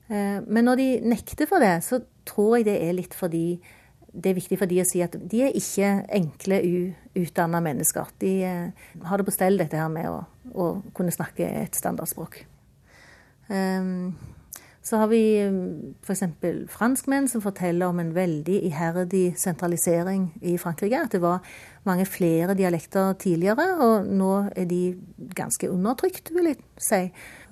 Eh, 0.09 0.39
men 0.47 0.65
når 0.65 0.79
de 0.79 0.89
nekter 1.11 1.49
for 1.51 1.63
det, 1.63 1.75
så 1.85 2.01
tror 2.29 2.59
jeg 2.59 2.69
det 2.71 2.77
er 2.85 2.95
litt 2.97 3.17
fordi 3.19 3.47
det 4.13 4.31
er 4.31 4.37
viktig 4.37 4.59
for 4.61 4.69
de 4.69 4.83
å 4.83 4.85
si 4.85 5.01
at 5.01 5.15
de 5.17 5.41
er 5.47 5.57
ikke 5.57 5.89
enkle, 6.13 6.61
uutdanna 7.17 7.63
mennesker. 7.65 8.13
De 8.21 8.33
eh, 8.45 8.89
har 9.09 9.19
det 9.19 9.27
på 9.27 9.35
stell, 9.35 9.59
dette 9.61 9.81
her 9.81 9.91
med 9.93 10.11
å, 10.11 10.21
å 10.53 10.69
kunne 10.95 11.15
snakke 11.15 11.49
et 11.65 11.79
standardspråk. 11.79 12.43
Um, 13.49 14.15
så 14.83 14.99
har 14.99 15.11
vi 15.13 15.23
um, 15.47 15.95
f.eks. 16.03 16.25
franskmenn 16.75 17.29
som 17.31 17.43
forteller 17.45 17.87
om 17.87 18.01
en 18.03 18.11
veldig 18.17 18.59
iherdig 18.67 19.37
sentralisering 19.39 20.33
i 20.43 20.57
Frankrike. 20.59 21.05
At 21.07 21.15
det 21.15 21.21
var 21.23 21.45
mange 21.87 22.07
flere 22.11 22.57
dialekter 22.59 23.15
tidligere, 23.23 23.67
og 23.79 24.09
nå 24.11 24.33
er 24.59 24.67
de 24.67 24.83
ganske 25.39 25.71
undertrykt, 25.71 26.33
vil 26.35 26.51
jeg 26.51 26.59
si. 26.83 27.03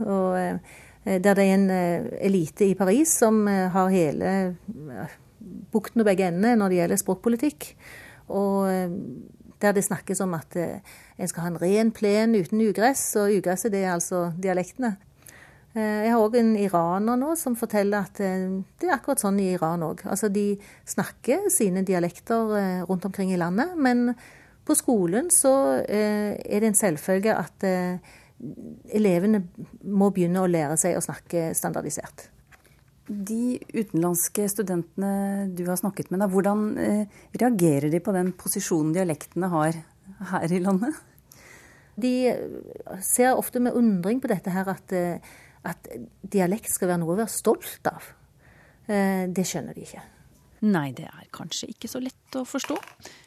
Og 0.03 0.39
eh, 0.41 0.59
der 1.07 1.39
det 1.39 1.45
er 1.45 1.55
en 1.55 1.69
eh, 1.71 2.09
elite 2.27 2.67
i 2.67 2.79
Paris 2.79 3.15
som 3.23 3.45
eh, 3.49 3.69
har 3.71 3.95
hele 3.95 4.57
bukten 5.71 6.03
og 6.03 6.09
begge 6.11 6.27
endene 6.29 6.57
når 6.59 6.73
det 6.73 6.81
gjelder 6.81 7.01
språkpolitikk. 7.05 7.69
Og 8.31 8.67
der 9.63 9.73
det 9.75 9.85
snakkes 9.87 10.21
om 10.23 10.35
at 10.37 10.55
en 10.57 11.31
skal 11.31 11.43
ha 11.43 11.51
en 11.51 11.63
ren 11.63 11.91
plen 11.95 12.35
uten 12.39 12.61
ugress, 12.63 13.03
og 13.19 13.33
ugresset 13.39 13.73
det 13.75 13.85
er 13.85 13.95
altså 13.95 14.29
dialektene. 14.39 14.93
Eh, 15.71 16.03
jeg 16.07 16.11
har 16.11 16.25
òg 16.25 16.35
en 16.41 16.55
iraner 16.59 17.19
nå 17.21 17.35
som 17.39 17.55
forteller 17.59 18.09
at 18.09 18.21
eh, 18.25 18.49
det 18.81 18.89
er 18.89 18.97
akkurat 18.97 19.23
sånn 19.23 19.39
i 19.39 19.53
Iran 19.55 19.85
òg. 19.87 20.03
Altså 20.11 20.31
de 20.33 20.57
snakker 20.89 21.47
sine 21.55 21.85
dialekter 21.87 22.57
eh, 22.59 22.81
rundt 22.89 23.07
omkring 23.07 23.31
i 23.31 23.39
landet, 23.39 23.77
men 23.79 24.11
på 24.67 24.75
skolen 24.79 25.31
så 25.35 25.53
er 25.83 26.61
det 26.63 26.69
en 26.69 26.77
selvfølge 26.79 27.33
at 27.33 27.65
elevene 28.95 29.41
må 29.83 30.11
begynne 30.15 30.43
å 30.45 30.51
lære 30.51 30.77
seg 30.79 30.95
å 30.95 31.03
snakke 31.03 31.49
standardisert. 31.59 32.29
De 33.11 33.57
utenlandske 33.73 34.45
studentene 34.53 35.49
du 35.57 35.65
har 35.67 35.81
snakket 35.81 36.13
med, 36.13 36.23
hvordan 36.31 36.67
eh, 36.79 37.23
reagerer 37.41 37.91
de 37.91 38.03
på 38.05 38.15
den 38.15 38.31
posisjonen 38.39 38.93
dialektene 38.95 39.51
har 39.51 39.81
her 40.31 40.55
i 40.55 40.61
landet? 40.63 41.01
De 42.01 42.15
ser 43.03 43.35
ofte 43.35 43.65
med 43.65 43.75
undring 43.77 44.23
på 44.23 44.31
dette 44.31 44.55
her 44.55 44.71
at, 44.71 44.95
at 45.67 45.91
dialekt 46.23 46.73
skal 46.73 46.93
være 46.93 47.03
noe 47.03 47.15
å 47.15 47.21
være 47.21 47.33
stolt 47.33 47.91
av. 47.91 48.07
Eh, 48.89 49.27
det 49.29 49.45
skjønner 49.49 49.77
de 49.77 49.85
ikke. 49.85 50.03
Nei, 50.61 50.91
det 50.93 51.07
er 51.09 51.29
kanskje 51.33 51.71
ikke 51.73 51.89
så 51.89 52.03
lett 52.05 52.37
å 52.37 52.45
forstå. 52.49 52.77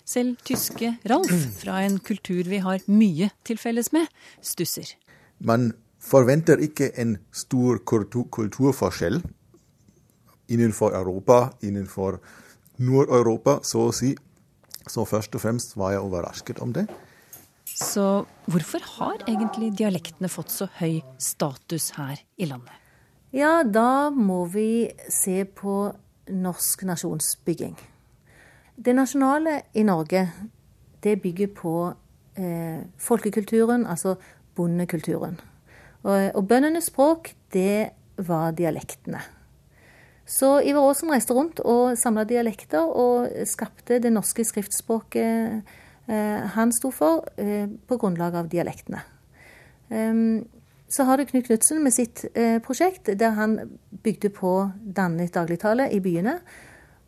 Selv 0.05 0.41
tyske 0.45 0.95
Ralf, 1.09 1.33
fra 1.61 1.79
en 1.85 1.97
kultur 2.03 2.45
vi 2.49 2.61
har 2.61 2.83
mye 2.89 3.31
til 3.45 3.61
felles 3.61 3.93
med, 3.95 4.09
stusser. 4.41 4.95
Man 5.43 5.71
forventer 6.03 6.61
ikke 6.61 6.91
en 6.99 7.17
stor 7.33 7.79
kulturforskjell 7.87 9.21
innenfor 10.53 10.93
Europa, 10.93 11.55
innenfor 11.63 12.19
Nord-Europa, 12.83 13.61
så 13.63 13.87
å 13.87 13.95
si. 13.95 14.13
Så 14.83 15.05
først 15.07 15.35
og 15.37 15.41
fremst 15.41 15.77
var 15.79 15.93
jeg 15.95 16.03
overrasket 16.03 16.59
om 16.61 16.73
det. 16.75 16.85
Så 17.83 18.05
hvorfor 18.47 18.85
har 18.97 19.23
egentlig 19.27 19.73
dialektene 19.77 20.29
fått 20.31 20.53
så 20.53 20.69
høy 20.79 21.01
status 21.21 21.91
her 21.97 22.21
i 22.39 22.47
landet? 22.47 22.73
Ja, 23.33 23.63
da 23.65 24.09
må 24.13 24.43
vi 24.53 24.93
se 25.11 25.41
på 25.43 25.89
norsk 26.29 26.85
nasjonsbygging. 26.87 27.75
Det 28.75 28.93
nasjonale 28.95 29.59
i 29.73 29.83
Norge, 29.85 30.27
det 31.03 31.17
bygger 31.21 31.49
på 31.57 31.75
eh, 32.37 32.85
folkekulturen, 33.01 33.85
altså 33.89 34.15
bondekulturen. 34.55 35.39
Og, 36.03 36.29
og 36.37 36.47
bøndenes 36.47 36.91
språk, 36.91 37.33
det 37.53 37.93
var 38.21 38.53
dialektene. 38.55 39.21
Så 40.25 40.61
Ivar 40.63 40.87
Aasen 40.87 41.11
reiste 41.11 41.35
rundt 41.35 41.59
og 41.67 41.97
samla 41.99 42.23
dialekter 42.27 42.85
og 42.87 43.33
skapte 43.49 43.99
det 43.99 44.13
norske 44.13 44.45
skriftspråket 44.47 45.73
han 46.05 46.71
sto 46.75 46.91
for, 46.91 47.23
eh, 47.39 47.67
på 47.87 47.97
grunnlag 47.97 48.35
av 48.35 48.49
dialektene. 48.51 48.99
Um, 49.87 50.43
så 50.93 51.03
har 51.03 51.17
du 51.17 51.25
Knut 51.25 51.47
Knutsen 51.47 51.81
med 51.83 51.93
sitt 51.95 52.25
eh, 52.37 52.59
prosjekt, 52.61 53.09
der 53.17 53.33
han 53.37 53.55
bygde 54.03 54.29
på 54.29 54.51
dannet 54.77 55.33
dagligtale 55.33 55.87
i 55.89 55.99
byene. 56.03 56.35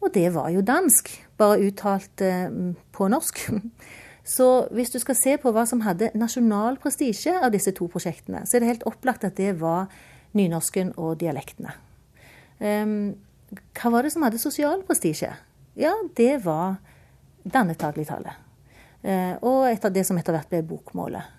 Og 0.02 0.14
det 0.14 0.32
var 0.34 0.50
jo 0.54 0.64
dansk, 0.66 1.12
bare 1.38 1.60
uttalt 1.68 2.22
eh, 2.26 2.48
på 2.92 3.10
norsk. 3.12 3.44
Så 4.36 4.48
hvis 4.74 4.90
du 4.90 4.98
skal 4.98 5.18
se 5.20 5.36
på 5.38 5.52
hva 5.54 5.68
som 5.70 5.84
hadde 5.86 6.10
nasjonal 6.18 6.80
prestisje 6.82 7.36
av 7.38 7.52
disse 7.54 7.76
to 7.78 7.86
prosjektene, 7.94 8.42
så 8.50 8.58
er 8.58 8.64
det 8.64 8.72
helt 8.72 8.88
opplagt 8.90 9.28
at 9.28 9.38
det 9.38 9.52
var 9.60 9.86
nynorsken 10.34 10.96
og 10.98 11.20
dialektene. 11.22 11.76
Um, 12.58 13.14
hva 13.78 13.92
var 13.94 14.02
det 14.02 14.16
som 14.16 14.26
hadde 14.26 14.42
sosial 14.42 14.82
prestisje? 14.88 15.30
Ja, 15.78 15.94
det 16.18 16.40
var 16.42 16.80
dannetagligtale. 17.46 18.34
Uh, 18.34 18.45
og 19.42 19.68
etter 19.70 19.94
det 19.94 20.06
som 20.08 20.18
etter 20.18 20.34
hvert 20.34 20.50
ble 20.50 20.64
bokmålet. 20.66 21.34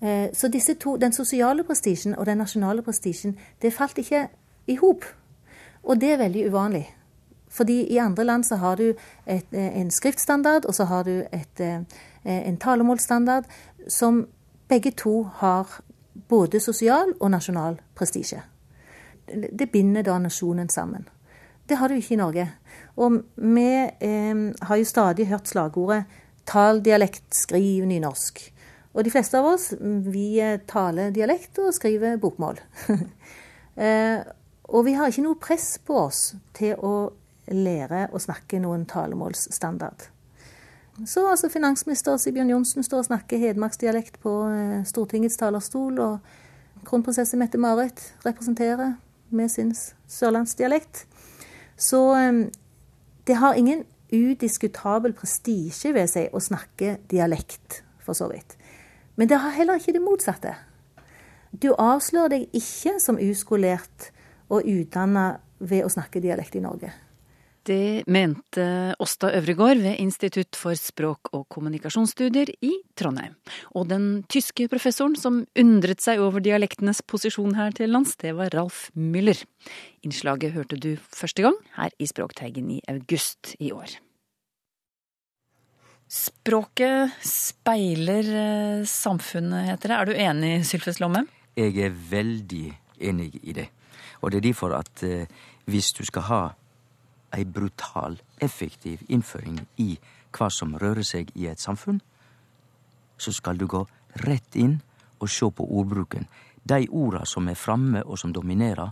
Uh, 0.00 0.28
så 0.36 0.48
disse 0.52 0.74
to, 0.80 0.96
den 1.00 1.12
sosiale 1.12 1.64
prestisjen 1.64 2.16
og 2.16 2.26
den 2.26 2.40
nasjonale 2.40 2.82
prestisjen, 2.82 3.36
det 3.62 3.72
falt 3.72 3.98
ikke 3.98 4.26
i 4.66 4.76
hop. 4.80 5.06
Og 5.82 6.00
det 6.00 6.12
er 6.12 6.20
veldig 6.20 6.46
uvanlig. 6.50 6.84
Fordi 7.50 7.80
i 7.92 7.98
andre 7.98 8.24
land 8.24 8.44
så 8.44 8.60
har 8.60 8.76
du 8.76 8.92
et, 9.26 9.48
en 9.52 9.90
skriftstandard, 9.90 10.68
og 10.68 10.74
så 10.74 10.84
har 10.84 11.02
du 11.08 11.24
et, 11.32 11.62
en 12.24 12.56
talemålsstandard, 12.56 13.48
som 13.88 14.26
begge 14.68 14.92
to 14.92 15.24
har 15.40 15.80
både 16.28 16.60
sosial 16.60 17.16
og 17.18 17.30
nasjonal 17.30 17.80
prestisje 17.98 18.44
det 19.58 19.70
binder 19.72 20.02
da 20.02 20.18
nasjonen 20.18 20.68
sammen. 20.68 21.08
Det 21.68 21.78
har 21.78 21.88
du 21.88 21.94
ikke 21.94 22.14
i 22.14 22.18
Norge. 22.18 22.46
Og 22.96 23.20
vi 23.36 23.68
eh, 24.00 24.40
har 24.62 24.76
jo 24.76 24.84
stadig 24.84 25.26
hørt 25.26 25.48
slagordet 25.48 26.04
'tal 26.50 26.82
dialekt, 26.82 27.34
skriv 27.34 27.86
nynorsk'. 27.86 28.50
Og 28.94 29.04
de 29.06 29.10
fleste 29.12 29.38
av 29.38 29.46
oss 29.52 29.70
vi 29.80 30.40
eh, 30.42 30.58
taler 30.66 31.12
dialekt 31.14 31.58
og 31.62 31.74
skriver 31.74 32.18
bokmål. 32.18 32.58
eh, 33.84 34.22
og 34.70 34.86
vi 34.86 34.96
har 34.98 35.10
ikke 35.10 35.26
noe 35.26 35.38
press 35.38 35.76
på 35.86 35.98
oss 36.08 36.22
til 36.58 36.74
å 36.74 37.12
lære 37.50 38.08
å 38.14 38.22
snakke 38.22 38.58
noen 38.62 38.86
talemålsstandard. 38.90 40.08
Så 41.06 41.22
altså 41.30 41.48
finansminister 41.48 42.18
Sibjørn 42.20 42.50
Johnsen 42.50 42.84
står 42.84 43.04
og 43.04 43.08
snakker 43.08 43.40
hedmarksdialekt 43.40 44.18
på 44.22 44.34
eh, 44.50 44.82
Stortingets 44.90 45.38
talerstol, 45.38 46.02
og 46.02 46.84
kronprinsesse 46.86 47.38
Mette-Marit 47.38 48.02
representerer 48.26 48.96
med 49.30 49.50
sin 49.52 49.70
sørlandsdialekt. 50.10 51.04
Så 51.80 52.00
det 53.28 53.36
har 53.38 53.54
ingen 53.56 53.84
udiskutabel 54.12 55.14
prestisje 55.16 55.92
ved 55.94 56.10
seg 56.10 56.34
å 56.34 56.42
snakke 56.42 56.98
dialekt, 57.10 57.82
for 58.02 58.16
så 58.16 58.30
vidt. 58.30 58.56
Men 59.16 59.28
det 59.28 59.40
har 59.42 59.54
heller 59.56 59.80
ikke 59.80 59.94
det 59.96 60.02
motsatte. 60.04 60.54
Du 61.50 61.72
avslører 61.74 62.36
deg 62.36 62.56
ikke 62.56 62.96
som 63.02 63.18
uskolert 63.20 64.10
og 64.50 64.66
utdanna 64.66 65.40
ved 65.58 65.84
å 65.84 65.92
snakke 65.92 66.22
dialekt 66.22 66.56
i 66.56 66.62
Norge. 66.64 66.92
Det 67.68 68.06
mente 68.08 68.94
Åsta 68.98 69.28
Øvregård 69.36 69.82
ved 69.84 69.98
Institutt 70.00 70.56
for 70.56 70.72
språk- 70.78 71.28
og 71.36 71.44
kommunikasjonsstudier 71.52 72.48
i 72.64 72.72
Trondheim. 72.96 73.34
Og 73.76 73.88
den 73.90 74.24
tyske 74.32 74.64
professoren 74.72 75.16
som 75.16 75.42
undret 75.58 76.00
seg 76.00 76.22
over 76.24 76.40
dialektenes 76.40 77.02
posisjon 77.04 77.58
her 77.58 77.74
til 77.76 77.92
lands, 77.92 78.16
det 78.16 78.32
var 78.38 78.54
Ralf 78.56 78.88
Müller. 78.96 79.44
Innslaget 80.02 80.54
hørte 80.56 80.80
du 80.80 80.94
første 80.96 81.44
gang 81.44 81.58
her 81.76 81.92
i 82.00 82.08
Språkteigen 82.08 82.70
i 82.72 82.80
august 82.88 83.54
i 83.60 83.74
år. 83.76 83.98
Språket 86.10 87.12
speiler 87.22 88.30
eh, 88.34 88.86
samfunnet, 88.88 89.68
heter 89.68 89.92
det. 89.92 89.98
Er 89.98 90.08
du 90.08 90.16
enig, 90.16 90.54
Sylfes 90.66 90.98
Lomme? 90.98 91.26
Jeg 91.54 91.76
er 91.76 91.92
veldig 91.92 92.64
enig 92.98 93.30
i 93.44 93.54
det. 93.54 93.68
Og 94.24 94.32
det 94.32 94.40
er 94.40 94.48
derfor 94.48 94.74
at 94.80 95.04
eh, 95.06 95.28
hvis 95.70 95.92
du 95.94 96.02
skal 96.08 96.26
ha 96.26 96.40
ei 97.36 97.44
brutal, 97.44 98.18
effektiv 98.40 99.02
innføring 99.08 99.60
i 99.78 99.94
hva 100.36 100.50
som 100.50 100.76
rører 100.78 101.06
seg 101.06 101.30
i 101.34 101.46
et 101.50 101.60
samfunn, 101.60 102.00
så 103.18 103.32
skal 103.32 103.58
du 103.58 103.66
gå 103.66 103.84
rett 104.24 104.56
inn 104.56 104.78
og 105.20 105.28
sjå 105.28 105.50
på 105.54 105.66
ordbruken. 105.66 106.26
De 106.62 106.86
orda 106.90 107.24
som 107.26 107.48
er 107.48 107.58
framme 107.58 108.02
og 108.04 108.18
som 108.18 108.32
dominerer, 108.32 108.90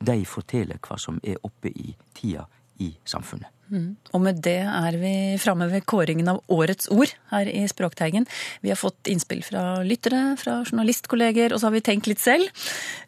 de 0.00 0.24
forteller 0.26 0.80
hva 0.82 0.98
som 1.00 1.20
er 1.22 1.40
oppe 1.42 1.70
i 1.70 1.94
tida 2.14 2.46
i 2.82 2.92
samfunnet. 3.04 3.53
Mm. 3.72 3.96
Og 4.12 4.22
med 4.22 4.40
det 4.44 4.60
er 4.68 4.98
vi 5.00 5.14
framme 5.40 5.68
ved 5.72 5.86
kåringen 5.88 6.28
av 6.30 6.42
årets 6.52 6.90
ord 6.92 7.12
her 7.30 7.48
i 7.50 7.64
Språkteigen. 7.70 8.26
Vi 8.64 8.72
har 8.72 8.80
fått 8.80 9.10
innspill 9.10 9.42
fra 9.46 9.82
lyttere, 9.86 10.36
fra 10.40 10.60
journalistkolleger, 10.66 11.54
og 11.54 11.60
så 11.60 11.70
har 11.70 11.76
vi 11.76 11.84
tenkt 11.86 12.10
litt 12.10 12.22
selv. 12.22 12.50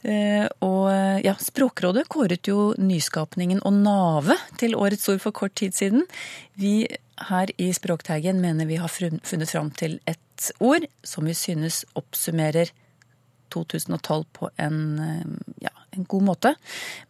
Eh, 0.02 0.46
og 0.64 0.88
ja, 1.24 1.36
Språkrådet 1.42 2.06
kåret 2.12 2.48
jo 2.48 2.72
nyskapningen 2.80 3.62
og 3.66 3.82
navet 3.84 4.56
til 4.60 4.76
årets 4.78 5.08
ord 5.12 5.22
for 5.24 5.36
kort 5.36 5.56
tid 5.60 5.76
siden. 5.76 6.06
Vi 6.56 6.86
her 7.30 7.50
i 7.60 7.70
Språkteigen 7.72 8.40
mener 8.40 8.68
vi 8.68 8.80
har 8.80 8.92
funnet 8.92 9.50
fram 9.50 9.70
til 9.70 10.00
et 10.06 10.50
ord 10.60 10.84
som 11.04 11.24
vi 11.24 11.34
synes 11.34 11.84
oppsummerer 11.96 12.72
2012 13.54 14.24
på 14.36 14.50
en 14.60 14.78
ja, 15.62 15.72
en 15.96 16.08
god 16.08 16.26
måte. 16.26 16.52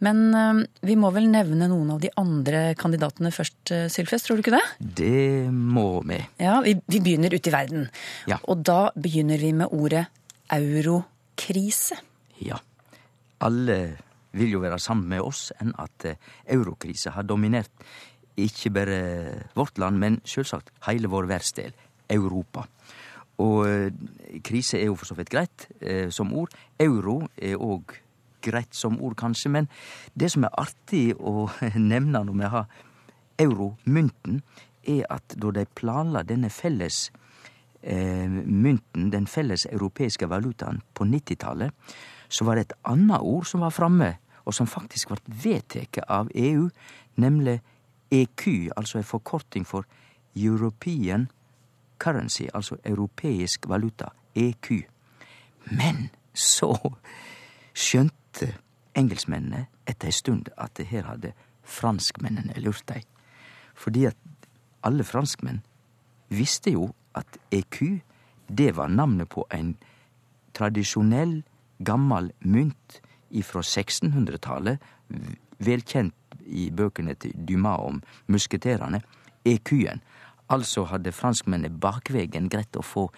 Men 0.05 0.23
eh, 0.35 0.63
vi 0.87 0.97
må 0.99 1.11
vel 1.15 1.29
nevne 1.33 1.69
noen 1.71 1.95
av 1.97 2.03
de 2.03 2.11
andre 2.21 2.69
kandidatene 2.79 3.33
først, 3.35 3.59
eh, 3.75 3.87
Sylfest, 3.93 4.29
tror 4.29 4.39
du 4.39 4.45
ikke 4.45 4.57
det? 4.57 4.65
Det 5.03 5.53
må 5.53 6.03
vi. 6.07 6.21
Ja, 6.43 6.59
vi, 6.65 6.77
vi 6.87 7.03
begynner 7.05 7.35
ute 7.35 7.51
i 7.51 7.55
verden. 7.55 7.89
Ja. 8.31 8.41
Og 8.51 8.65
da 8.67 8.91
begynner 8.95 9.41
vi 9.43 9.53
med 9.57 9.73
ordet 9.75 10.07
eurokrise. 10.53 11.99
Ja. 12.43 12.61
Alle 13.45 13.79
vil 14.37 14.53
jo 14.57 14.63
være 14.63 14.79
sammen 14.83 15.09
med 15.11 15.25
oss 15.25 15.51
enn 15.61 15.75
at 15.81 16.09
eh, 16.09 16.21
eurokrise 16.57 17.15
har 17.17 17.27
dominert 17.27 17.73
ikke 18.37 18.69
bare 18.69 18.97
vårt 19.57 19.79
land, 19.81 19.97
men 19.97 20.19
selvsagt 20.29 20.69
hele 20.85 21.09
vår 21.09 21.29
verdsdel, 21.31 21.73
Europa. 22.13 22.67
Og 23.41 23.65
krise 24.45 24.79
er 24.81 24.89
jo 24.91 24.97
for 24.97 25.09
så 25.09 25.17
vidt 25.17 25.33
greit 25.33 25.67
eh, 25.81 26.09
som 26.13 26.33
ord. 26.37 26.53
Euro 26.81 27.23
er 27.37 27.57
òg 27.61 27.97
greit 28.47 28.75
som 28.77 29.01
ord, 29.03 29.17
kanskje, 29.19 29.53
men 29.53 29.69
det 30.15 30.31
som 30.33 30.47
er 30.47 30.55
artig 30.61 31.11
å 31.19 31.49
nevne 31.93 32.25
når 32.25 32.41
vi 32.41 32.51
har 32.55 32.67
euromynten, 33.43 34.43
er 34.87 35.07
at 35.11 35.35
da 35.43 35.51
de 35.51 35.67
planla 35.75 36.23
denne 36.23 36.51
felles 36.55 37.09
eh, 37.83 38.29
mynten, 38.31 39.11
den 39.13 39.27
felles 39.27 39.67
europeiske 39.67 40.29
valutaen, 40.31 40.83
på 40.95 41.05
90-tallet, 41.05 41.75
så 42.29 42.47
var 42.47 42.57
det 42.57 42.67
et 42.67 42.77
annet 42.87 43.23
ord 43.23 43.47
som 43.47 43.67
var 43.67 43.75
framme, 43.75 44.15
og 44.47 44.55
som 44.55 44.71
faktisk 44.71 45.11
ble 45.11 45.39
vedtatt 45.43 45.99
av 46.07 46.31
EU, 46.35 46.69
nemlig 47.19 47.59
EQ, 48.15 48.71
altså 48.77 49.01
en 49.01 49.09
forkorting 49.09 49.67
for 49.67 49.87
European 50.37 51.27
Currency, 51.99 52.47
altså 52.55 52.77
europeisk 52.85 53.69
valuta, 53.69 54.13
EQ. 54.35 54.87
Men 55.71 56.11
så 56.35 56.77
skjønte 57.75 58.16
engelskmennene 58.97 59.67
etter 59.87 60.11
ei 60.11 60.17
stund 60.17 60.51
at 60.57 60.81
her 60.91 61.09
hadde 61.11 61.33
franskmennene 61.67 62.57
lurt 62.63 62.87
dei. 62.89 63.03
Fordi 63.75 64.07
at 64.11 64.49
alle 64.87 65.05
franskmenn 65.05 65.63
visste 66.29 66.73
jo 66.75 66.91
at 67.15 67.39
EQ, 67.53 68.01
det 68.49 68.77
var 68.77 68.89
navnet 68.89 69.29
på 69.29 69.47
en 69.53 69.75
tradisjonell, 70.57 71.43
gammel 71.79 72.31
mynt 72.41 73.01
ifra 73.31 73.61
1600-tallet, 73.61 74.79
velkjent 75.59 76.15
i 76.47 76.71
bøkene 76.71 77.17
til 77.21 77.35
Dumas 77.49 77.83
om 77.85 78.01
musketerene, 78.33 79.03
EQ-en. 79.45 80.01
Altså 80.49 80.87
hadde 80.87 81.13
franskmennene 81.13 81.75
bakvegen 81.83 82.49
greit 82.49 82.77
å 82.79 82.85
få 82.87 83.09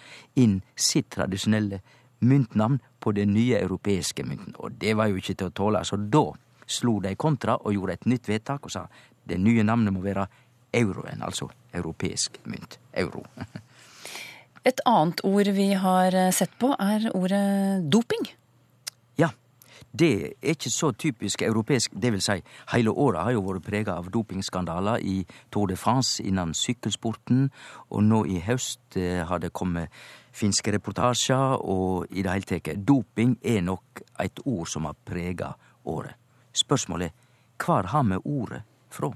inn 0.41 0.59
sitt 0.75 1.11
tradisjonelle 1.13 1.81
myntnavn 2.19 2.79
på 2.99 3.13
den 3.15 3.33
nye 3.33 3.59
europeiske 3.61 4.25
mynten. 4.27 4.55
Og 4.57 4.77
det 4.81 4.95
var 4.97 5.09
jo 5.09 5.19
ikke 5.19 5.35
til 5.35 5.49
å 5.49 5.55
tåle, 5.55 5.83
så 5.85 5.97
da 5.97 6.25
slo 6.69 6.99
de 7.03 7.15
kontra 7.17 7.57
og 7.57 7.73
gjorde 7.73 7.97
et 7.97 8.09
nytt 8.11 8.29
vedtak 8.29 8.65
og 8.67 8.73
sa 8.73 8.85
det 9.29 9.39
nye 9.41 9.63
navnet 9.65 9.93
må 9.93 10.03
være 10.03 10.27
euroen, 10.73 11.23
altså 11.25 11.49
europeisk 11.73 12.39
mynt. 12.45 12.79
Euro. 12.93 13.25
Et 14.67 14.81
annet 14.85 15.21
ord 15.23 15.49
vi 15.55 15.71
har 15.73 16.15
sett 16.35 16.51
på, 16.59 16.73
er 16.75 17.07
ordet 17.15 17.89
doping. 17.89 18.27
Det 19.91 20.09
er 20.25 20.53
ikke 20.53 20.69
så 20.69 20.91
typisk 20.91 21.41
europeisk. 21.41 21.91
Det 22.01 22.11
vil 22.13 22.21
si, 22.21 22.37
hele 22.73 22.91
året 22.91 23.23
har 23.23 23.31
jo 23.33 23.43
vært 23.47 23.65
prega 23.65 23.95
av 23.97 24.11
dopingskandaler 24.13 25.01
i 25.01 25.23
Tour 25.51 25.67
de 25.71 25.77
France 25.77 26.23
innen 26.23 26.53
sykkelsporten, 26.53 27.49
og 27.89 28.03
nå 28.05 28.23
i 28.29 28.39
høst 28.45 28.97
eh, 28.97 29.25
har 29.25 29.41
det 29.41 29.53
kommet 29.53 29.89
finske 30.31 30.71
reportasjer, 30.75 31.57
og 31.57 32.05
i 32.11 32.21
det 32.21 32.35
hele 32.35 32.49
tatt 32.49 32.85
Doping 32.85 33.37
er 33.41 33.63
nok 33.65 34.03
et 34.21 34.39
ord 34.45 34.69
som 34.69 34.85
har 34.85 34.97
prega 35.05 35.55
året. 35.85 36.13
Spørsmålet 36.53 37.09
er 37.09 37.17
hvor 37.59 37.89
har 37.91 38.03
vi 38.03 38.21
ordet 38.23 38.61
fra? 38.89 39.11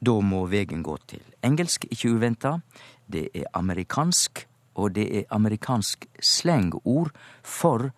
Da 0.00 0.12
må 0.20 0.46
veien 0.46 0.82
gå 0.84 0.96
til 1.08 1.22
engelsk, 1.44 1.86
ikke 1.90 2.14
uventa. 2.14 2.58
Det 3.06 3.28
er 3.34 3.48
amerikansk, 3.54 4.46
og 4.76 4.94
det 4.94 5.06
er 5.18 5.28
amerikansk 5.30 6.06
slangord 6.20 7.12
for 7.42 7.90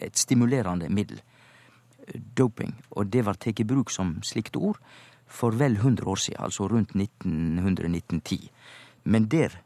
et 0.00 0.18
stimulerende 0.18 0.88
middel. 0.88 1.20
Doping. 2.36 2.74
Og 2.96 3.10
det 3.10 3.24
var 3.26 3.38
tatt 3.40 3.60
i 3.60 3.66
bruk 3.66 3.90
som 3.90 4.16
slikt 4.22 4.56
ord 4.56 4.78
for 5.26 5.56
vel 5.58 5.74
100 5.76 6.06
år 6.06 6.20
siden, 6.22 6.42
altså 6.44 6.68
rundt 6.70 6.94
1900-1910. 6.94 8.48
Men 9.04 9.26
der 9.30 9.58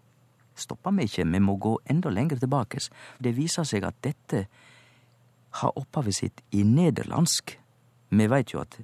stoppa 0.56 0.90
vi 0.90 1.04
ikke, 1.08 1.24
vi 1.24 1.38
må 1.38 1.56
gå 1.56 1.78
enda 1.90 2.10
lenger 2.10 2.40
tilbake. 2.40 2.80
Det 3.18 3.36
viser 3.36 3.64
seg 3.64 3.84
at 3.84 4.00
dette 4.04 4.46
har 5.60 5.78
opphavet 5.78 6.14
sitt 6.14 6.42
i 6.56 6.62
nederlandsk. 6.64 7.56
Vi 8.10 8.26
veit 8.30 8.54
jo 8.54 8.62
at 8.62 8.78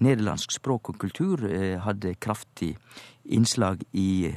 nederlandsk 0.00 0.52
språk 0.56 0.92
og 0.92 1.00
kultur 1.00 1.44
eh, 1.48 1.78
hadde 1.80 2.16
kraftig 2.20 2.74
innslag 3.24 3.82
i 3.92 4.32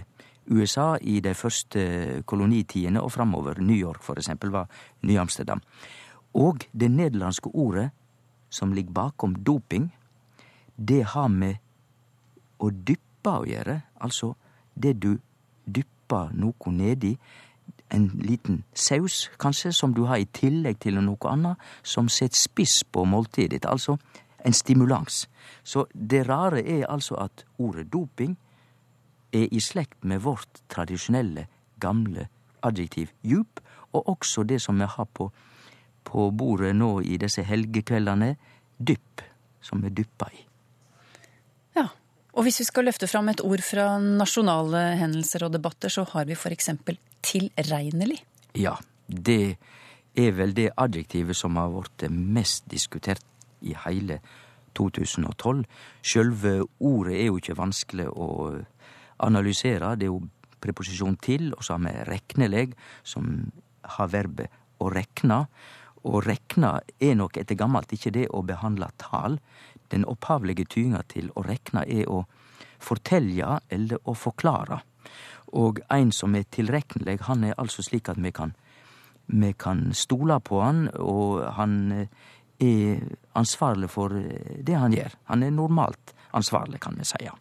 USA 0.51 0.97
i 0.99 1.19
de 1.23 1.33
første 1.33 2.23
kolonitidene 2.27 3.01
og 3.01 3.13
framover. 3.15 3.61
New 3.63 3.77
York, 3.77 4.03
for 4.03 4.19
eksempel, 4.19 4.51
var 4.51 4.67
Ny-Amsterdam. 5.07 5.61
Og 6.33 6.65
det 6.71 6.89
nederlandske 6.91 7.49
ordet 7.53 7.89
som 8.49 8.73
ligger 8.73 8.93
bakom 8.93 9.35
doping, 9.35 9.91
det 10.77 11.03
har 11.13 11.27
med 11.29 11.61
å 12.59 12.69
dyppe 12.69 13.29
å 13.29 13.47
gjøre. 13.47 13.79
Altså 14.01 14.33
det 14.73 14.97
du 15.01 15.17
dypper 15.65 16.33
noe 16.33 16.73
nedi. 16.73 17.15
En 17.93 18.09
liten 18.17 18.63
saus, 18.73 19.29
kanskje, 19.39 19.71
som 19.71 19.93
du 19.93 20.03
har 20.09 20.17
i 20.17 20.29
tillegg 20.33 20.79
til 20.81 20.97
noe 21.01 21.29
annet, 21.29 21.57
som 21.83 22.09
setter 22.09 22.39
spiss 22.39 22.81
på 22.83 23.05
måltidet 23.05 23.53
ditt. 23.53 23.69
Altså 23.69 23.97
en 24.43 24.53
stimulans. 24.53 25.27
Så 25.63 25.85
det 25.93 26.25
rare 26.27 26.63
er 26.65 26.87
altså 26.89 27.15
at 27.21 27.45
ordet 27.57 27.87
doping 27.93 28.35
er 29.33 29.47
i 29.51 29.61
slekt 29.61 30.03
med 30.03 30.21
vårt 30.25 30.63
tradisjonelle, 30.69 31.47
gamle 31.79 32.27
adjektiv 32.63 33.11
djup, 33.23 33.59
og 33.93 34.09
også 34.09 34.43
det 34.43 34.61
som 34.61 34.79
vi 34.79 34.87
har 34.89 35.07
på, 35.13 35.29
på 36.03 36.29
bordet 36.35 36.73
nå 36.75 36.97
i 37.01 37.17
disse 37.21 37.43
helgekveldene, 37.47 38.33
dypp, 38.77 39.23
som 39.63 39.81
vi 39.83 39.91
dyppa 39.95 40.29
i. 40.33 40.41
Ja, 41.77 41.87
og 42.33 42.47
hvis 42.47 42.59
vi 42.61 42.67
skal 42.67 42.87
løfte 42.89 43.09
fram 43.09 43.29
et 43.31 43.43
ord 43.45 43.63
fra 43.65 43.95
nasjonale 44.01 44.85
hendelser 44.99 45.47
og 45.47 45.53
debatter, 45.55 45.93
så 45.93 46.05
har 46.13 46.27
vi 46.29 46.35
eksempel 46.35 46.99
tilregnelig. 47.23 48.19
Ja, 48.59 48.77
det 49.07 49.57
er 50.13 50.31
vel 50.37 50.53
det 50.53 50.71
adjektivet 50.77 51.37
som 51.37 51.57
har 51.57 51.71
blitt 51.73 52.09
mest 52.11 52.67
diskutert 52.69 53.23
i 53.61 53.73
hele 53.85 54.19
2012. 54.77 55.63
Sjølve 56.01 56.53
ordet 56.79 57.17
er 57.19 57.29
jo 57.29 57.39
ikke 57.39 57.57
vanskelig 57.57 58.09
å 58.09 58.27
analysere. 59.23 59.95
Det 59.97 60.07
er 60.07 60.13
jo 60.13 60.23
preposisjon 60.63 61.17
til, 61.21 61.51
og 61.53 61.63
så 61.63 61.77
har 61.77 61.85
vi 61.85 62.09
rekneleg, 62.09 62.75
som 63.03 63.51
har 63.97 64.11
verbet 64.11 64.51
å 64.81 64.89
rekna. 64.93 65.43
Og 66.03 66.25
rekna 66.27 66.77
er 66.99 67.15
nok 67.15 67.37
etter 67.39 67.57
gammelt 67.59 67.93
ikke 67.95 68.11
det 68.15 68.27
å 68.35 68.43
behandle 68.45 68.89
tal. 69.01 69.37
Den 69.91 70.05
opphavlege 70.09 70.65
tyinga 70.67 71.03
til 71.11 71.29
å 71.35 71.45
rekna 71.47 71.85
er 71.87 72.09
å 72.11 72.23
fortelja 72.83 73.59
eller 73.71 74.01
å 74.03 74.15
forklare. 74.17 74.81
Og 75.53 75.79
ein 75.93 76.11
som 76.11 76.35
er 76.35 76.49
tilrekneleg, 76.51 77.23
han 77.29 77.43
er 77.47 77.57
altså 77.61 77.85
slik 77.85 78.09
at 78.09 78.19
vi 78.19 78.31
kan, 78.35 78.55
kan 79.57 79.85
stole 79.93 80.39
på 80.43 80.59
han, 80.63 80.87
og 80.97 81.43
han 81.57 81.77
er 81.93 83.03
ansvarlig 83.37 83.89
for 83.91 84.13
det 84.13 84.75
han 84.75 84.95
gjør. 84.95 85.15
Han 85.29 85.43
er 85.43 85.55
normalt 85.55 86.13
ansvarlig, 86.33 86.81
kan 86.81 86.97
vi 86.97 87.07
seie. 87.07 87.31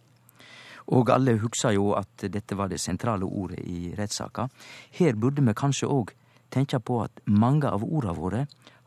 Og 0.93 1.11
alle 1.15 1.39
hugsar 1.41 1.75
jo 1.77 1.93
at 1.97 2.27
dette 2.29 2.57
var 2.59 2.69
det 2.69 2.81
sentrale 2.83 3.25
ordet 3.25 3.63
i 3.65 3.95
rettssaka. 3.97 4.49
Her 4.99 5.15
burde 5.17 5.45
vi 5.47 5.55
kanskje 5.57 5.89
òg 5.89 6.13
tenkja 6.53 6.81
på 6.81 7.01
at 7.05 7.23
mange 7.25 7.69
av 7.69 7.85
orda 7.85 8.13
våre 8.17 8.47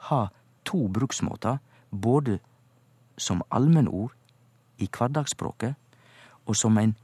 har 0.10 0.30
to 0.65 0.88
bruksmåter, 0.88 1.58
både 1.91 2.39
som 3.17 3.43
allmennord 3.49 4.13
i 4.78 4.88
hverdagsspråket 4.91 5.75
og 6.45 6.56
som 6.56 6.78
en 6.78 6.95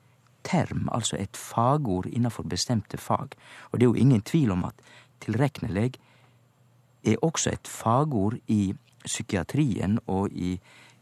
term, 0.43 0.89
altså 0.91 1.17
et 1.19 1.37
fagord 1.37 2.05
innenfor 2.09 2.43
bestemte 2.43 2.97
fag. 2.97 3.35
Og 3.71 3.79
det 3.79 3.85
er 3.85 3.89
jo 3.89 4.03
ingen 4.05 4.21
tvil 4.21 4.51
om 4.51 4.65
at 4.65 4.75
tilrekneleg 5.21 5.97
er 7.05 7.21
også 7.21 7.53
et 7.53 7.67
fagord 7.67 8.37
i 8.47 8.73
psykiatrien 9.05 9.99
og 10.07 10.29
i 10.31 10.59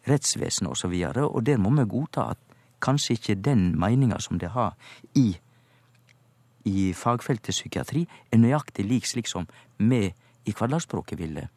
rettsvesenet 0.08 0.72
osv., 0.72 0.94
og, 1.08 1.14
så 1.16 1.28
og 1.28 1.46
der 1.46 1.58
må 1.58 1.72
vi 1.76 1.90
godta 1.90 2.30
at 2.32 2.40
kanskje 2.82 3.14
ikke 3.14 3.36
den 3.36 3.80
meininga 3.80 4.20
som 4.20 4.40
det 4.40 4.50
har 4.50 4.76
i, 5.16 5.38
i 6.70 6.90
fagfeltet 6.96 7.56
psykiatri, 7.56 8.06
er 8.32 8.42
nøyaktig 8.42 8.86
lik 8.88 9.08
slik 9.10 9.30
som 9.30 9.48
vi 9.78 10.08
i 10.48 10.54
hverdagsspråket 10.56 11.20
ville 11.20 11.48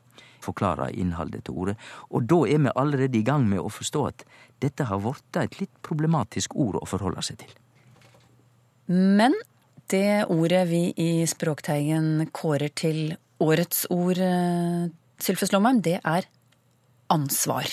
forklare 0.42 0.90
innholdet 0.98 1.44
til 1.46 1.58
ordet. 1.62 1.76
Og 2.10 2.26
da 2.26 2.42
er 2.50 2.62
vi 2.64 2.74
allerede 2.74 3.18
i 3.18 3.26
gang 3.26 3.46
med 3.48 3.62
å 3.62 3.70
forstå 3.72 4.04
at 4.08 4.24
dette 4.62 4.86
har 4.88 5.02
blitt 5.02 5.38
et 5.38 5.60
litt 5.60 5.74
problematisk 5.86 6.56
ord 6.58 6.80
å 6.80 6.88
forholde 6.88 7.22
seg 7.26 7.42
til. 7.44 7.52
Men 8.92 9.36
det 9.92 10.24
ordet 10.32 10.64
vi 10.70 10.82
i 10.98 11.10
Språkteigen 11.30 12.28
kårer 12.34 12.72
til 12.74 13.14
årets 13.42 13.86
ord, 13.90 14.18
eh, 14.18 14.90
Sylfes 15.22 15.52
Lomheim, 15.52 15.82
det 15.82 16.00
er 16.02 16.26
ansvar. 17.10 17.68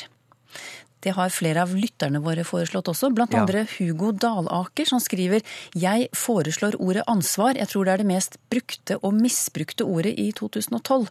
Det 1.03 1.13
har 1.15 1.31
flere 1.31 1.63
av 1.63 1.71
lytterne 1.75 2.19
våre 2.23 2.43
foreslått 2.47 2.89
også, 2.91 3.11
blant 3.15 3.33
ja. 3.35 3.43
andre 3.43 3.63
Hugo 3.77 4.11
Dalaker, 4.11 4.87
som 4.89 4.99
skriver 4.99 5.45
Jeg 5.77 6.09
foreslår 6.17 6.75
ordet 6.79 7.05
ansvar. 7.07 7.55
Jeg 7.55 7.71
tror 7.71 7.87
det 7.87 7.93
er 7.93 8.03
det 8.03 8.09
mest 8.09 8.35
brukte 8.51 8.99
og 8.99 9.15
misbrukte 9.15 9.87
ordet 9.87 10.13
i 10.19 10.31
2012. 10.35 11.07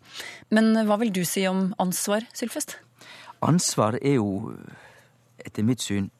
Men 0.52 0.76
hva 0.88 0.96
vil 1.00 1.12
du 1.14 1.24
si 1.24 1.46
om 1.48 1.72
ansvar, 1.80 2.26
Sylfest? 2.36 2.76
Ansvar 3.44 3.96
er 4.02 4.18
jo, 4.18 4.52
etter 5.40 5.62
mitt 5.64 5.80
syn, 5.84 6.10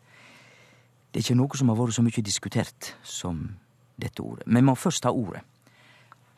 det 1.13 1.21
er 1.21 1.25
ikke 1.27 1.41
noe 1.41 1.57
som 1.59 1.69
har 1.73 1.79
vært 1.79 1.97
så 1.97 2.05
mye 2.07 2.23
diskutert 2.25 2.95
som 3.03 3.59
dette 3.99 4.23
ordet. 4.23 4.45
Vi 4.47 4.61
må 4.63 4.75
først 4.79 5.03
ta 5.05 5.11
ordet. 5.13 5.43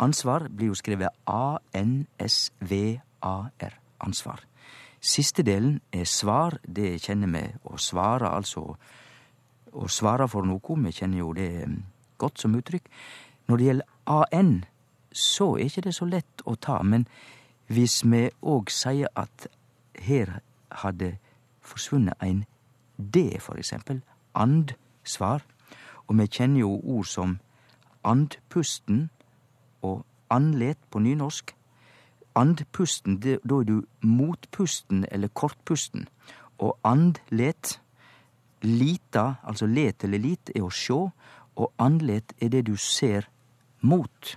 Ansvar 0.01 0.49
blir 0.49 0.71
jo 0.71 0.79
skrevet 0.79 1.13
A-N-S-V-A-R. 1.29 2.15
Ansvar. 4.01 4.41
Siste 5.01 5.43
delen 5.43 5.81
er 5.93 6.05
svar. 6.05 6.59
Det 6.67 6.99
kjenner 7.01 7.31
vi. 7.33 7.45
Å 7.65 7.79
svare, 7.81 8.29
altså 8.29 8.77
å 9.73 9.89
svare 9.89 10.29
for 10.29 10.45
noe. 10.45 10.77
Vi 10.85 10.93
kjenner 10.93 11.23
jo 11.23 11.33
det 11.37 11.65
mm, 11.67 11.79
godt 12.21 12.43
som 12.43 12.55
uttrykk. 12.57 12.91
Når 13.49 13.57
det 13.57 13.67
gjelder 13.67 13.87
AN, 14.07 14.53
så 15.13 15.55
er 15.57 15.71
ikke 15.71 15.87
det 15.89 15.95
så 15.97 16.09
lett 16.09 16.45
å 16.45 16.55
ta. 16.55 16.81
Men 16.83 17.07
hvis 17.71 18.03
vi 18.05 18.29
òg 18.43 18.71
sier 18.71 19.09
at 19.17 19.49
her 20.01 20.41
hadde 20.83 21.17
forsvunnet 21.65 22.21
en 22.23 22.45
D, 22.99 23.39
for 23.41 23.57
eksempel, 23.57 24.03
and-svar, 24.35 25.43
og 26.07 26.19
vi 26.19 26.27
kjenner 26.27 26.61
jo 26.61 26.75
ord 26.83 27.07
som 27.09 27.39
andpusten 28.05 29.09
og 29.83 30.05
andlet 30.31 30.79
på 30.91 31.01
nynorsk, 31.01 31.55
andpusten, 32.41 33.21
da 33.21 33.37
er 33.61 33.69
du 33.69 33.77
motpusten 34.01 35.05
eller 35.11 35.29
kortpusten. 35.29 36.09
og 36.61 36.79
andlet. 36.85 37.81
Lita, 38.63 39.35
altså 39.43 39.67
let 39.67 40.05
eller 40.05 40.21
lit, 40.21 40.51
er 40.55 40.67
å 40.67 40.69
sjå, 40.69 40.99
og 41.57 41.73
andlet 41.81 42.35
er 42.43 42.51
det 42.53 42.67
du 42.69 42.77
ser 42.77 43.25
mot. 43.81 44.37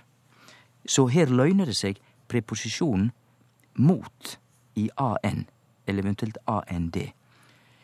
Så 0.86 1.06
her 1.12 1.28
løgner 1.28 1.68
det 1.68 1.76
seg 1.76 2.00
preposisjonen 2.28 3.10
mot 3.74 4.38
i 4.80 4.88
an, 4.96 5.44
eller 5.86 6.02
eventuelt 6.02 6.38
and. 6.48 6.96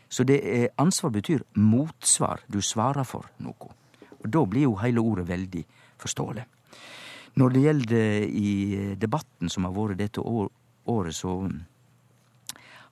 Så 0.08 0.24
det 0.24 0.40
er, 0.40 0.68
ansvar 0.80 1.10
betyr 1.10 1.44
motsvar, 1.54 2.40
du 2.48 2.62
svarer 2.62 3.04
for 3.04 3.28
noe. 3.38 3.74
Og 4.20 4.26
da 4.32 4.44
blir 4.44 4.66
jo 4.66 4.78
hele 4.80 5.00
ordet 5.00 5.28
veldig 5.28 5.64
forståelig. 6.00 6.44
Når 7.40 7.52
det 7.54 7.60
gjelder 7.64 8.24
i 8.36 8.50
debatten 9.00 9.48
som 9.48 9.64
har 9.64 9.72
vært 9.72 10.00
dette 10.02 10.20
året, 10.20 11.14
så 11.16 11.34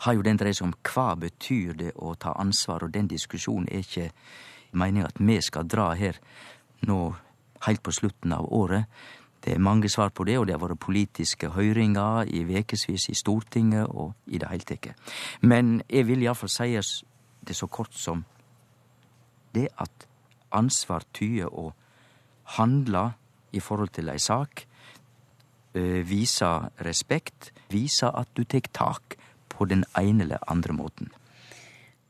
har 0.04 0.14
jo 0.14 0.24
den 0.24 0.38
dreid 0.40 0.56
seg 0.56 0.70
om 0.70 0.76
hva 0.88 1.08
betyr 1.20 1.74
det 1.76 1.92
å 1.96 2.14
ta 2.16 2.32
ansvar, 2.38 2.86
og 2.86 2.94
den 2.94 3.10
diskusjonen 3.10 3.68
er 3.68 3.84
ikke 3.84 4.10
meninga 4.72 5.10
at 5.10 5.20
vi 5.20 5.36
skal 5.44 5.68
dra 5.68 5.90
her 5.98 6.16
nå 6.88 6.98
heilt 7.66 7.82
på 7.82 7.92
slutten 7.92 8.32
av 8.32 8.46
året. 8.54 8.86
Det 9.44 9.52
er 9.54 9.62
mange 9.62 9.90
svar 9.90 10.14
på 10.14 10.24
det, 10.24 10.38
og 10.38 10.46
det 10.46 10.56
har 10.56 10.62
vært 10.62 10.80
politiske 10.80 11.50
høyringer 11.52 12.30
i 12.32 12.44
vekevis 12.48 13.08
i 13.12 13.18
Stortinget 13.18 13.90
og 13.90 14.14
i 14.26 14.38
det 14.40 14.48
heile 14.48 14.64
tatt. 14.64 15.12
Men 15.40 15.82
jeg 15.88 16.08
vil 16.08 16.24
iallfall 16.24 16.52
seie 16.52 16.82
det 17.44 17.56
så 17.56 17.66
kort 17.66 17.94
som 17.94 18.24
det 19.54 19.68
at 19.76 20.08
ansvar 20.54 21.04
tyder 21.12 21.52
å 21.52 21.72
handle 22.56 23.10
i 23.52 23.60
forhold 23.60 23.94
til 23.96 24.10
ei 24.12 24.18
sak, 24.22 24.66
vise 26.08 26.48
respekt, 26.82 27.52
vise 27.70 28.08
at 28.08 28.30
du 28.34 28.42
tek 28.48 28.70
tak 28.74 29.18
på 29.52 29.68
den 29.68 29.84
ene 29.98 30.24
eller 30.24 30.50
andre 30.50 30.74
måten. 30.74 31.12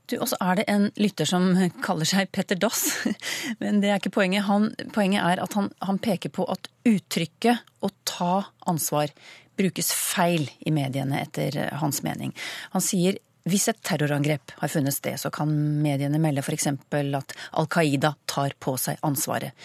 Du, 0.09 0.17
Og 0.21 0.29
så 0.31 0.39
er 0.41 0.61
det 0.61 0.65
en 0.73 0.87
lytter 0.97 1.29
som 1.29 1.51
kaller 1.85 2.09
seg 2.09 2.31
Petter 2.33 2.57
Dass, 2.57 2.87
men 3.61 3.83
det 3.83 3.91
er 3.91 4.01
ikke 4.01 4.15
poenget. 4.15 4.47
Han, 4.49 4.71
poenget 4.95 5.21
er 5.21 5.43
at 5.43 5.57
han, 5.59 5.69
han 5.85 6.01
peker 6.01 6.33
på 6.33 6.47
at 6.49 6.71
uttrykket 6.89 7.61
'å 7.83 7.91
ta 8.09 8.49
ansvar' 8.67 9.13
brukes 9.59 9.91
feil 9.93 10.47
i 10.67 10.71
mediene, 10.71 11.21
etter 11.21 11.75
hans 11.83 12.03
mening. 12.07 12.33
Han 12.73 12.85
sier 12.85 13.19
hvis 13.49 13.69
et 13.71 13.81
terrorangrep 13.85 14.55
har 14.61 14.71
funnet 14.73 14.95
sted, 14.95 15.19
så 15.21 15.31
kan 15.35 15.51
mediene 15.83 16.21
melde 16.23 16.43
f.eks. 16.45 16.69
at 16.71 17.35
Al 17.59 17.69
Qaida 17.73 18.15
tar 18.29 18.55
på 18.61 18.77
seg 18.81 19.01
ansvaret. 19.07 19.57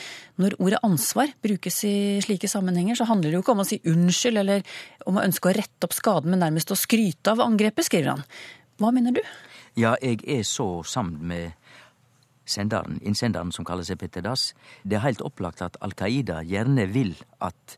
Når 0.42 0.58
ordet 0.60 0.82
ansvar 0.86 1.34
brukes 1.44 1.84
i 1.88 1.96
slike 2.24 2.50
sammenhenger, 2.50 2.98
så 3.00 3.08
handler 3.10 3.30
det 3.30 3.40
jo 3.40 3.44
ikke 3.46 3.56
om 3.56 3.64
å 3.64 3.68
si 3.68 3.82
unnskyld 3.90 4.44
eller 4.44 4.64
om 5.10 5.20
å 5.20 5.26
ønske 5.26 5.52
å 5.52 5.56
rette 5.56 5.88
opp 5.90 5.96
skaden, 5.96 6.34
men 6.34 6.44
nærmest 6.46 6.72
å 6.74 6.80
skryte 6.80 7.34
av 7.34 7.44
angrepet, 7.44 7.88
skriver 7.88 8.16
han. 8.16 8.24
Hva 8.82 8.94
mener 8.96 9.16
du? 9.16 9.22
Ja, 9.80 9.96
jeg 10.02 10.22
er 10.30 10.44
så 10.46 10.84
sammen 10.86 11.22
med 11.28 11.54
senderen, 12.46 13.00
innsenderen 13.02 13.54
som 13.56 13.66
kaller 13.66 13.86
seg 13.88 14.00
Petter 14.02 14.24
Dass. 14.26 14.52
Det 14.84 14.98
er 14.98 15.06
helt 15.06 15.24
opplagt 15.26 15.64
at 15.66 15.80
Al 15.82 15.96
Qaida 15.98 16.42
gjerne 16.46 16.86
vil 16.92 17.16
at 17.44 17.78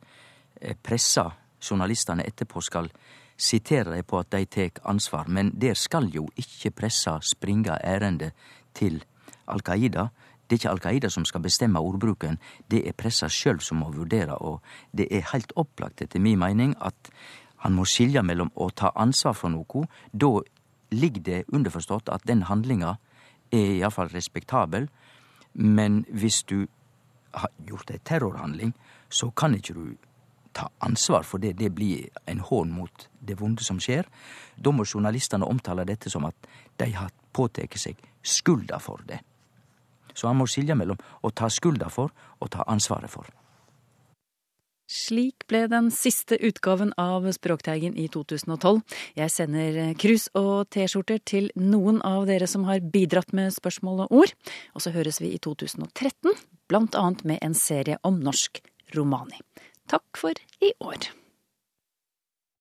eh, 0.61 0.75
pressa, 0.75 1.29
journalistene 1.65 2.25
etterpå, 2.27 2.61
skal 2.61 2.89
siterer 3.37 3.91
dei 3.91 4.03
på 4.03 4.19
at 4.19 4.31
dei 4.31 4.45
tek 4.45 4.79
ansvar, 4.83 5.27
men 5.27 5.51
der 5.59 5.75
skal 5.75 6.07
jo 6.13 6.27
ikkje 6.39 6.71
pressa 6.71 7.19
springa 7.21 7.79
ærende 7.83 8.31
til 8.73 9.03
Al 9.47 9.61
Qaida. 9.61 10.09
Det 10.45 10.55
er 10.55 10.59
ikkje 10.59 10.71
Al 10.71 10.83
Qaida 10.83 11.09
som 11.09 11.25
skal 11.25 11.41
bestemme 11.41 11.79
ordbruken, 11.79 12.39
det 12.71 12.85
er 12.87 12.93
pressa 12.97 13.27
sjølv 13.29 13.59
som 13.65 13.81
må 13.81 13.91
vurdere, 13.91 14.37
og 14.37 14.61
det 14.91 15.07
er 15.11 15.27
heilt 15.31 15.51
opplagt 15.55 16.01
etter 16.01 16.21
mi 16.21 16.35
meining 16.35 16.75
at 16.81 17.11
han 17.65 17.73
må 17.73 17.85
skilje 17.89 18.21
mellom 18.21 18.51
å 18.55 18.69
ta 18.69 18.91
ansvar 18.95 19.33
for 19.33 19.49
noko, 19.49 19.85
da 20.13 20.39
ligg 20.93 21.23
det 21.25 21.45
underforstått 21.51 22.11
at 22.13 22.27
den 22.29 22.45
handlinga 22.45 22.97
er 23.51 23.79
iallfall 23.79 24.11
respektabel, 24.13 24.87
men 25.53 26.03
hvis 26.09 26.43
du 26.43 26.67
har 27.33 27.51
gjort 27.67 27.91
ei 27.91 27.99
terrorhandling, 28.03 28.75
så 29.09 29.31
kan 29.31 29.55
ikkje 29.55 29.75
du 29.75 29.95
ta 30.55 30.69
ansvar 30.87 31.27
for 31.27 31.43
det. 31.43 31.55
Det 31.59 31.69
blir 31.75 32.09
en 32.25 32.39
hån 32.39 32.71
mot 32.71 33.07
det 33.19 33.37
vonde 33.39 33.63
som 33.63 33.79
skjer. 33.81 34.07
Da 34.55 34.71
må 34.71 34.87
journalistene 34.87 35.47
omtale 35.47 35.85
dette 35.87 36.09
som 36.09 36.25
at 36.27 36.51
de 36.79 36.91
har 36.95 37.13
påtatt 37.35 37.75
seg 37.79 37.99
skylda 38.23 38.79
for 38.79 39.03
det. 39.07 39.19
Så 40.15 40.29
han 40.29 40.39
må 40.39 40.47
skilje 40.47 40.77
mellom 40.79 40.99
å 41.21 41.31
ta 41.35 41.49
skylda 41.51 41.91
for 41.91 42.13
og 42.39 42.53
ta 42.53 42.63
ansvaret 42.71 43.11
for. 43.11 43.27
Slik 44.85 45.47
ble 45.49 45.63
den 45.65 45.87
siste 45.89 46.37
utgaven 46.45 46.91
av 47.01 47.25
Språkteigen 47.33 47.95
i 47.97 48.05
2012. 48.13 48.83
Jeg 49.17 49.33
sender 49.33 49.79
krus 49.97 50.27
og 50.37 50.69
T-skjorter 50.69 51.23
til 51.25 51.49
noen 51.57 52.03
av 52.05 52.27
dere 52.29 52.45
som 52.47 52.67
har 52.69 52.85
bidratt 52.93 53.33
med 53.33 53.53
spørsmål 53.55 54.05
og 54.05 54.19
ord. 54.21 54.35
Og 54.77 54.85
så 54.85 54.93
høres 54.93 55.17
vi 55.23 55.33
i 55.33 55.41
2013, 55.41 56.37
blant 56.69 56.97
annet 57.01 57.25
med 57.25 57.41
en 57.41 57.57
serie 57.57 57.97
om 58.05 58.21
norsk 58.21 58.61
romani. 58.93 59.41
Takk 59.87 60.17
for 60.17 60.33
i 60.61 60.71
år. 60.79 61.24